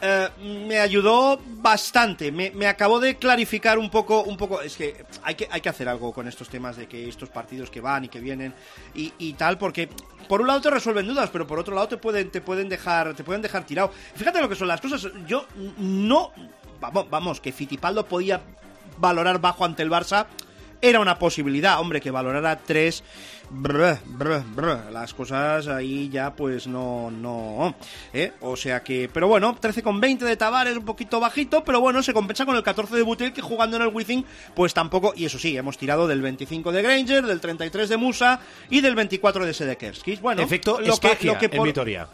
Eh, 0.00 0.28
me 0.66 0.78
ayudó 0.80 1.40
bastante. 1.46 2.30
Me, 2.32 2.50
me 2.50 2.66
acabó 2.66 3.00
de 3.00 3.16
clarificar 3.16 3.78
un 3.78 3.88
poco, 3.90 4.22
un 4.24 4.36
poco. 4.36 4.60
Es 4.60 4.76
que 4.76 5.04
hay 5.22 5.34
que 5.34 5.48
hay 5.50 5.60
que 5.60 5.68
hacer 5.68 5.88
algo 5.88 6.12
con 6.12 6.28
estos 6.28 6.48
temas 6.50 6.76
de 6.76 6.86
que 6.86 7.08
estos 7.08 7.30
partidos 7.30 7.70
que 7.70 7.80
van 7.80 8.04
y 8.04 8.08
que 8.08 8.20
vienen 8.20 8.52
y, 8.94 9.12
y 9.18 9.32
tal, 9.34 9.56
porque 9.56 9.88
por 10.28 10.40
un 10.42 10.46
lado 10.46 10.60
te 10.60 10.68
resuelven 10.70 11.06
dudas, 11.06 11.30
pero 11.32 11.46
por 11.46 11.58
otro 11.58 11.74
lado 11.74 11.88
te 11.88 11.96
pueden 11.96 12.30
te 12.30 12.40
pueden 12.42 12.68
dejar 12.68 13.14
te 13.14 13.24
pueden 13.24 13.40
dejar 13.40 13.64
tirado. 13.64 13.92
Fíjate 14.14 14.40
lo 14.42 14.48
que 14.48 14.56
son 14.56 14.68
las 14.68 14.80
cosas. 14.80 15.06
Yo 15.26 15.46
no 15.78 16.32
vamos 16.80 17.08
vamos 17.08 17.40
que 17.40 17.52
Fitipaldo 17.52 18.04
podía 18.04 18.42
valorar 18.98 19.40
bajo 19.40 19.64
ante 19.64 19.82
el 19.82 19.90
Barça. 19.90 20.26
Era 20.84 21.00
una 21.00 21.18
posibilidad, 21.18 21.80
hombre, 21.80 21.98
que 21.98 22.10
valorara 22.10 22.58
tres. 22.58 23.02
brr, 23.48 23.98
brr, 24.04 24.44
brr. 24.54 24.92
Las 24.92 25.14
cosas 25.14 25.66
ahí 25.66 26.10
ya, 26.10 26.36
pues 26.36 26.66
no, 26.66 27.10
no. 27.10 27.74
¿eh? 28.12 28.32
O 28.42 28.54
sea 28.54 28.82
que, 28.82 29.08
pero 29.10 29.26
bueno, 29.26 29.58
13,20 29.58 30.18
de 30.18 30.36
Tavares, 30.36 30.76
un 30.76 30.84
poquito 30.84 31.20
bajito, 31.20 31.64
pero 31.64 31.80
bueno, 31.80 32.02
se 32.02 32.12
compensa 32.12 32.44
con 32.44 32.54
el 32.54 32.62
14 32.62 32.96
de 32.96 33.02
Butel, 33.02 33.32
que 33.32 33.40
jugando 33.40 33.78
en 33.78 33.82
el 33.84 33.88
Wizzing, 33.88 34.26
pues 34.54 34.74
tampoco. 34.74 35.14
Y 35.16 35.24
eso 35.24 35.38
sí, 35.38 35.56
hemos 35.56 35.78
tirado 35.78 36.06
del 36.06 36.20
25 36.20 36.70
de 36.70 36.82
Granger, 36.82 37.24
del 37.24 37.40
33 37.40 37.88
de 37.88 37.96
Musa 37.96 38.40
y 38.68 38.82
del 38.82 38.94
24 38.94 39.46
de 39.46 39.54
Sedekerskis. 39.54 40.20
Bueno, 40.20 40.42
Efecto 40.42 40.82
lo 40.82 40.98
que, 40.98 41.16
lo 41.22 41.38
que 41.38 41.48
en 41.50 41.62
Vitoria. 41.62 42.08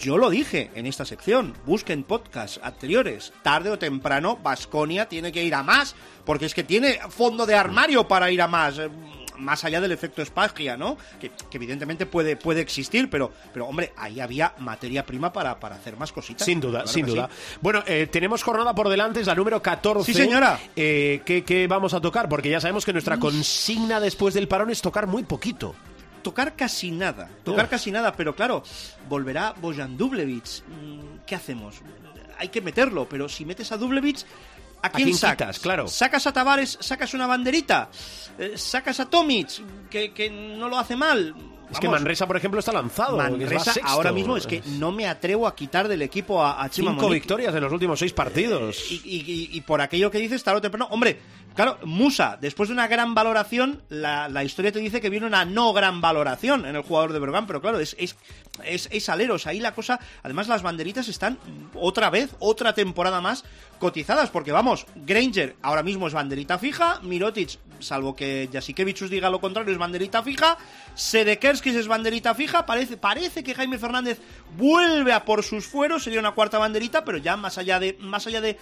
Yo 0.00 0.16
lo 0.18 0.30
dije 0.30 0.70
en 0.74 0.86
esta 0.86 1.04
sección, 1.04 1.52
busquen 1.66 2.04
podcasts 2.04 2.58
anteriores. 2.62 3.32
Tarde 3.42 3.70
o 3.70 3.78
temprano, 3.78 4.38
Vasconia 4.42 5.08
tiene 5.08 5.30
que 5.30 5.44
ir 5.44 5.54
a 5.54 5.62
más, 5.62 5.94
porque 6.24 6.46
es 6.46 6.54
que 6.54 6.64
tiene 6.64 6.98
fondo 7.10 7.44
de 7.46 7.54
armario 7.54 8.08
para 8.08 8.30
ir 8.30 8.40
a 8.42 8.48
más. 8.48 8.78
eh, 8.78 8.88
Más 9.36 9.64
allá 9.64 9.80
del 9.80 9.92
efecto 9.92 10.22
Spagia, 10.24 10.76
¿no? 10.76 10.98
Que, 11.18 11.30
que 11.30 11.56
evidentemente 11.56 12.04
puede, 12.06 12.36
puede 12.36 12.60
existir, 12.60 13.08
pero, 13.08 13.30
pero 13.54 13.66
hombre, 13.66 13.92
ahí 13.96 14.20
había 14.20 14.54
materia 14.58 15.04
prima 15.06 15.32
para, 15.32 15.58
para 15.58 15.76
hacer 15.76 15.96
más 15.96 16.12
cositas. 16.12 16.44
Sin 16.46 16.60
duda, 16.60 16.80
Claro 16.80 16.88
sin 16.88 17.06
duda. 17.06 17.28
sí. 17.32 17.56
Bueno, 17.62 17.82
eh, 17.86 18.06
tenemos 18.10 18.42
jornada 18.42 18.74
por 18.74 18.88
delante, 18.90 19.20
es 19.20 19.26
la 19.26 19.34
número 19.34 19.62
14. 19.62 20.12
Sí, 20.12 20.18
señora. 20.18 20.58
Eh, 20.76 21.22
¿qué, 21.24 21.42
qué 21.44 21.66
vamos 21.66 21.94
a 21.94 22.00
tocar? 22.02 22.28
Porque 22.28 22.50
ya 22.50 22.60
sabemos 22.60 22.84
que 22.84 22.92
nuestra 22.92 23.18
consigna 23.18 23.98
después 24.00 24.34
del 24.34 24.46
parón 24.48 24.68
es 24.70 24.82
tocar 24.82 25.06
muy 25.06 25.22
poquito. 25.24 25.74
Tocar 26.22 26.54
casi 26.56 26.90
nada, 26.90 27.28
tocar 27.44 27.64
Uf. 27.66 27.70
casi 27.70 27.90
nada, 27.90 28.12
pero 28.14 28.34
claro, 28.34 28.62
volverá 29.08 29.52
Bojan 29.60 29.96
Dublevich. 29.96 30.62
Mm, 30.66 31.24
¿Qué 31.26 31.34
hacemos? 31.34 31.76
Hay 32.38 32.48
que 32.48 32.60
meterlo, 32.60 33.06
pero 33.08 33.28
si 33.28 33.44
metes 33.44 33.70
a 33.72 33.76
Dublevich, 33.76 34.24
¿a 34.82 34.90
quién, 34.90 35.08
quién 35.08 35.16
sacas? 35.18 35.48
quitas? 35.48 35.58
Claro. 35.60 35.88
¿Sacas 35.88 36.26
a 36.26 36.32
Tavares, 36.32 36.78
sacas 36.80 37.12
una 37.14 37.26
banderita? 37.26 37.90
Eh, 38.38 38.52
¿Sacas 38.56 38.98
a 39.00 39.06
Tomic, 39.06 39.48
que, 39.90 40.12
que 40.12 40.30
no 40.30 40.68
lo 40.68 40.78
hace 40.78 40.96
mal? 40.96 41.34
Es 41.70 41.78
que 41.78 41.88
Manresa, 41.88 42.26
por 42.26 42.36
ejemplo, 42.36 42.58
está 42.58 42.72
lanzado. 42.72 43.16
Manresa 43.16 43.72
ahora 43.84 44.10
mismo 44.10 44.36
es 44.36 44.44
que 44.44 44.60
no 44.78 44.90
me 44.90 45.06
atrevo 45.06 45.46
a 45.46 45.54
quitar 45.54 45.86
del 45.86 46.02
equipo 46.02 46.42
a, 46.42 46.60
a 46.64 46.68
Chima 46.68 46.90
Cinco 46.90 47.02
Monique. 47.04 47.20
victorias 47.20 47.54
en 47.54 47.60
los 47.60 47.72
últimos 47.72 47.96
seis 47.96 48.12
partidos. 48.12 48.90
Y, 48.90 48.94
y- 49.04 49.20
y- 49.20 49.48
y 49.56 49.60
por 49.60 49.80
aquello 49.80 50.10
que 50.10 50.18
dices, 50.18 50.42
tarde 50.42 50.58
o 50.58 50.60
temprano. 50.62 50.88
Hombre, 50.90 51.20
claro, 51.54 51.78
Musa, 51.84 52.38
después 52.40 52.68
de 52.68 52.74
una 52.74 52.88
gran 52.88 53.14
valoración, 53.14 53.82
la, 53.88 54.28
la 54.28 54.44
historia 54.44 54.72
te 54.72 54.78
dice 54.78 55.00
que 55.00 55.10
viene 55.10 55.26
una 55.26 55.44
no 55.44 55.72
gran 55.72 56.00
valoración 56.00 56.66
en 56.66 56.76
el 56.76 56.82
jugador 56.82 57.12
de 57.12 57.18
Bergán, 57.18 57.46
pero 57.46 57.60
claro, 57.60 57.80
es, 57.80 57.96
es, 58.64 58.88
es 58.92 59.08
aleros. 59.08 59.46
Ahí 59.46 59.60
la 59.60 59.74
cosa. 59.74 60.00
Además, 60.22 60.48
las 60.48 60.62
banderitas 60.62 61.08
están 61.08 61.38
otra 61.74 62.10
vez, 62.10 62.30
otra 62.38 62.74
temporada 62.74 63.20
más, 63.20 63.44
cotizadas, 63.80 64.30
porque 64.30 64.52
vamos, 64.52 64.86
Granger 64.94 65.56
ahora 65.62 65.82
mismo 65.82 66.06
es 66.06 66.12
banderita 66.12 66.58
fija, 66.58 67.00
Mirotic, 67.02 67.58
salvo 67.80 68.14
que 68.14 68.48
Jasikevichus 68.52 69.10
diga 69.10 69.30
lo 69.30 69.40
contrario, 69.40 69.72
es 69.72 69.78
banderita 69.78 70.22
fija, 70.22 70.58
Sedekerskis 70.94 71.74
es 71.74 71.88
banderita 71.88 72.34
fija, 72.34 72.66
parece, 72.66 72.96
parece 72.98 73.42
que 73.42 73.54
Jaime 73.54 73.78
Fernández 73.78 74.20
vuelve 74.56 75.12
a 75.12 75.24
por 75.24 75.42
sus 75.42 75.66
fueros, 75.66 76.04
sería 76.04 76.20
una 76.20 76.32
cuarta 76.32 76.58
banderita, 76.58 77.04
pero 77.04 77.18
ya 77.18 77.36
más 77.36 77.58
allá 77.58 77.80
de, 77.80 77.96
más 78.00 78.26
allá 78.26 78.40
de 78.42 78.58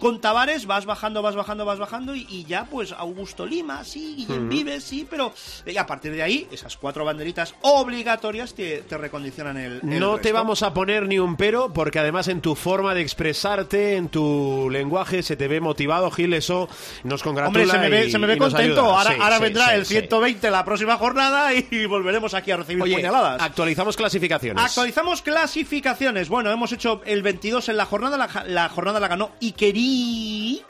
con 0.00 0.20
Tavares 0.20 0.66
vas 0.66 0.84
bajando, 0.84 1.22
vas 1.22 1.34
bajando, 1.34 1.64
vas 1.64 1.78
bajando 1.78 2.14
y, 2.14 2.26
y 2.28 2.44
ya 2.44 2.66
pues 2.66 2.92
Augusto 2.92 3.46
Lima, 3.46 3.82
sí, 3.84 4.14
Guillem 4.16 4.48
Vives, 4.48 4.84
sí, 4.84 5.06
pero 5.08 5.32
a 5.78 5.86
partir 5.86 6.12
de 6.12 6.22
ahí 6.22 6.46
esas 6.52 6.76
cuatro 6.76 7.04
banderitas 7.04 7.54
obligatorias 7.62 8.54
te, 8.54 8.82
te 8.82 8.98
recondicionan 8.98 9.37
el, 9.46 9.80
el 9.82 10.00
No 10.00 10.18
te 10.18 10.32
vamos 10.32 10.62
a 10.62 10.74
poner 10.74 11.06
ni 11.06 11.18
un 11.18 11.36
pero, 11.36 11.72
porque 11.72 11.98
además 11.98 12.28
en 12.28 12.40
tu 12.40 12.54
forma 12.54 12.94
de 12.94 13.02
expresarte, 13.02 13.96
en 13.96 14.08
tu 14.08 14.68
lenguaje, 14.70 15.22
se 15.22 15.36
te 15.36 15.48
ve 15.48 15.60
motivado, 15.60 16.10
Gil, 16.10 16.34
eso 16.34 16.68
nos 17.04 17.22
congratula 17.22 17.48
Hombre, 17.62 17.66
se 17.66 17.78
me 17.78 17.88
ve, 17.88 18.06
y- 18.06 18.10
se 18.10 18.18
me 18.18 18.26
ve 18.26 18.38
contento. 18.38 18.80
Ahora, 18.80 19.10
Sí, 19.12 19.16
ahora 19.20 19.36
sí, 19.36 19.42
vendrá 19.42 19.66
sí, 19.68 19.74
el 19.74 19.86
sí. 19.86 19.94
120 19.94 20.50
la 20.50 20.64
próxima 20.64 20.96
jornada 20.96 21.54
y 21.54 21.86
volveremos 21.86 22.34
aquí 22.34 22.50
a 22.50 22.56
recibir 22.56 22.82
Oye, 22.82 22.94
puñaladas. 22.96 23.40
actualizamos 23.40 23.96
clasificaciones. 23.96 24.64
Actualizamos 24.64 25.22
clasificaciones. 25.22 26.28
Bueno, 26.28 26.50
hemos 26.50 26.72
hecho 26.72 27.00
el 27.06 27.22
22 27.22 27.68
en 27.68 27.76
la 27.76 27.84
jornada. 27.86 28.16
La, 28.16 28.44
la 28.46 28.68
jornada 28.68 28.98
la 29.00 29.08
ganó 29.08 29.30
Iquerí. 29.40 30.62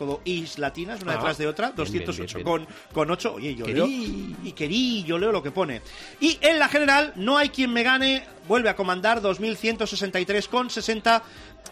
Todo 0.00 0.22
is 0.24 0.58
latinas, 0.58 1.02
una 1.02 1.12
Ah, 1.12 1.16
detrás 1.16 1.36
de 1.36 1.46
otra. 1.46 1.72
bien, 1.72 1.92
bien, 1.92 2.04
208 2.06 2.38
bien, 2.38 2.44
con, 2.46 2.66
con 2.90 3.10
8. 3.10 3.34
Oye, 3.34 3.54
yo 3.54 3.66
leo. 3.66 3.86
Iquerí, 3.86 5.04
yo 5.04 5.18
leo 5.18 5.30
lo 5.30 5.42
que 5.42 5.50
pone. 5.50 5.82
Y 6.20 6.38
en 6.40 6.58
la 6.58 6.68
general, 6.70 7.12
no 7.16 7.36
hay 7.36 7.50
quien 7.50 7.70
me 7.70 7.82
gane. 7.82 8.24
Vuelve 8.48 8.70
a 8.70 8.76
comandar 8.76 9.20
2163 9.20 10.48
con 10.48 10.70
60. 10.70 11.22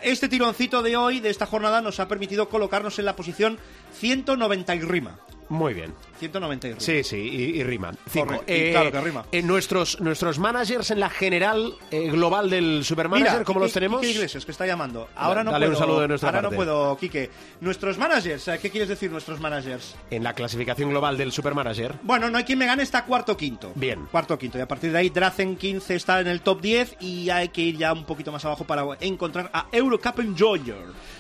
Este 0.03 0.29
tironcito 0.29 0.83
de 0.83 0.95
hoy, 0.99 1.21
de 1.21 1.31
esta 1.31 1.47
jornada, 1.47 1.81
nos 1.81 2.01
ha 2.01 2.07
permitido 2.07 2.51
colocarnos 2.51 2.99
en 2.99 3.07
la 3.07 3.17
posición 3.17 3.59
190 3.95 4.75
y 4.75 4.81
rima. 4.81 5.19
Muy 5.49 5.73
bien. 5.73 5.95
190 6.19 6.67
y 6.67 6.71
rima. 6.71 6.81
Sí, 6.81 7.05
sí, 7.05 7.17
y, 7.17 7.61
y 7.61 7.63
rima. 7.65 7.93
Cinco. 8.11 8.43
Y 8.47 8.71
claro 8.73 8.93
que 8.93 9.01
rima. 9.01 9.25
En 9.33 9.47
nuestros, 9.47 10.01
nuestros 10.01 10.39
managers 10.39 10.91
en 10.91 11.01
la 11.01 11.11
general 11.11 11.75
eh, 11.91 12.11
global 12.11 12.51
del 12.51 12.85
Supermanager, 12.85 13.33
Mira, 13.33 13.45
¿cómo 13.45 13.61
Quique- 13.61 13.65
los 13.65 13.73
tenemos? 13.73 14.01
Quique 14.01 14.13
Iglesias, 14.15 14.45
que 14.45 14.53
está 14.53 14.67
llamando. 14.67 15.09
Ahora 15.17 15.43
no 15.45 15.51
Dale 15.53 15.69
un 15.69 15.77
saludo 15.77 16.01
de 16.01 16.09
nuestra 16.09 16.29
ahora 16.31 16.43
parte. 16.43 16.55
no 16.55 16.57
puedo, 16.57 16.97
Quique. 16.99 17.31
Nuestros 17.61 17.97
managers, 17.99 18.47
¿eh? 18.49 18.59
¿qué 18.61 18.71
quieres 18.71 18.89
decir 18.89 19.11
nuestros 19.11 19.41
managers? 19.41 19.95
En 20.11 20.23
la 20.25 20.35
clasificación 20.35 20.91
global 20.91 21.17
del 21.17 21.33
Supermanager. 21.33 21.95
Bueno, 22.03 22.29
no 22.31 22.39
hay 22.39 22.45
quien 22.45 22.59
me 22.59 22.67
gane, 22.67 22.83
está 22.83 23.05
cuarto 23.05 23.37
quinto. 23.37 23.73
Bien. 23.75 24.07
Cuarto 24.11 24.39
quinto. 24.39 24.59
Y 24.59 24.61
a 24.61 24.69
partir 24.69 24.93
de 24.93 24.99
ahí, 24.99 25.11
Drazen 25.11 25.57
15 25.57 25.95
está 25.95 26.21
en 26.21 26.27
el 26.29 26.41
top 26.41 26.61
10 26.61 26.97
y 27.01 27.31
hay 27.31 27.49
que 27.49 27.61
ir 27.63 27.77
ya 27.77 27.93
un 27.93 28.05
poquito 28.05 28.33
más 28.33 28.45
abajo 28.45 28.65
para 28.65 28.85
encontrar 29.01 29.51
a 29.53 29.67
Eurocup 29.73 30.19
Enjoyer. 30.21 30.77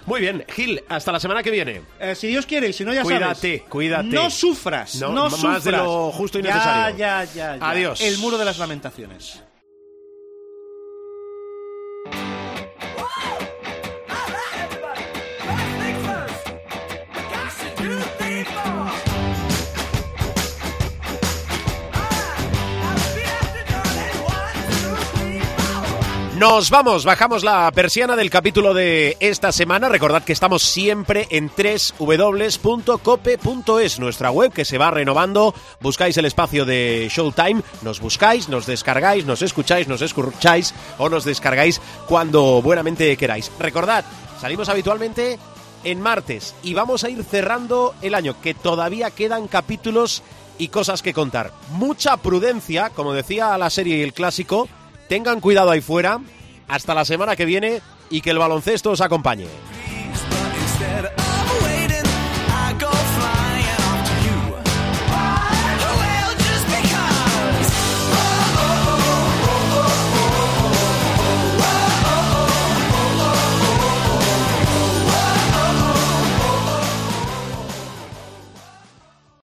Muy 0.07 0.21
bien, 0.21 0.45
Gil, 0.49 0.83
hasta 0.89 1.13
la 1.13 1.21
semana 1.21 1.43
que 1.43 1.51
viene. 1.51 1.83
Eh, 2.01 2.15
si 2.15 2.29
Dios 2.29 2.47
quiere, 2.47 2.69
y 2.69 2.73
si 2.73 2.85
no, 2.85 2.93
ya 2.95 3.03
Cuídate, 3.03 3.59
sabes. 3.59 3.63
cuídate. 3.69 4.09
No 4.09 4.31
sufras, 4.31 4.88
No, 4.97 5.13
no, 5.13 5.23
más 5.25 5.33
sufras. 5.35 5.65
de 5.65 5.73
lo 5.73 6.11
justo 6.13 6.39
y 6.39 6.43
Ya, 6.43 6.55
necesario. 6.55 6.97
Ya, 6.97 7.25
ya, 7.25 7.57
ya. 7.57 7.71
Adiós. 7.71 8.01
El 8.01 8.19
muro 8.19 8.39
de 8.39 8.45
las 8.45 8.59
lamentaciones. 8.59 9.43
Nos 26.39 26.71
vamos, 26.71 27.05
bajamos 27.05 27.43
la 27.43 27.69
persiana 27.73 28.15
del 28.15 28.31
capítulo 28.31 28.73
de 28.73 29.17
esta 29.19 29.51
semana. 29.51 29.89
Recordad 29.89 30.23
que 30.23 30.33
estamos 30.33 30.63
siempre 30.63 31.27
en 31.31 31.51
www.cope.es, 31.99 32.79
nuestra 33.99 34.31
web 34.31 34.53
que 34.53 34.65
se 34.65 34.79
va 34.79 34.93
renovando. 34.93 35.53
Buscáis 35.81 36.17
el 36.17 36.27
espacio 36.27 36.65
de 36.65 37.09
Showtime, 37.11 37.63
nos 37.83 37.99
buscáis, 37.99 38.49
nos 38.49 38.67
descargáis, 38.67 39.27
nos 39.27 39.43
escucháis, 39.43 39.89
nos 39.89 40.01
escucháis 40.01 40.77
o 40.99 41.09
nos 41.09 41.25
descargáis 41.25 41.81
cuando 42.07 42.63
buenamente 42.63 43.17
queráis. 43.17 43.51
Recordad, 43.59 44.05
salimos 44.41 44.69
habitualmente 44.69 45.41
en 45.83 46.01
martes 46.01 46.55
y 46.63 46.73
vamos 46.73 47.03
a 47.03 47.11
ir 47.11 47.25
cerrando 47.25 47.97
el 48.01 48.15
año, 48.15 48.41
que 48.41 48.55
todavía 48.55 49.11
quedan 49.11 49.49
capítulos 49.49 50.23
y 50.57 50.69
cosas 50.69 51.03
que 51.03 51.13
contar. 51.13 51.51
Mucha 51.73 52.17
prudencia, 52.17 52.91
como 52.91 53.13
decía 53.13 53.59
la 53.59 53.71
serie 53.71 53.97
y 53.97 54.03
el 54.03 54.13
clásico. 54.13 54.69
Tengan 55.09 55.41
cuidado 55.41 55.71
ahí 55.71 55.81
fuera. 55.81 56.21
Hasta 56.69 56.95
la 56.95 57.05
semana 57.05 57.35
que 57.35 57.47
viene 57.47 57.81
y 58.11 58.21
que 58.21 58.31
el 58.31 58.39
baloncesto 58.39 58.91
os 58.91 59.01
acompañe. 59.01 59.47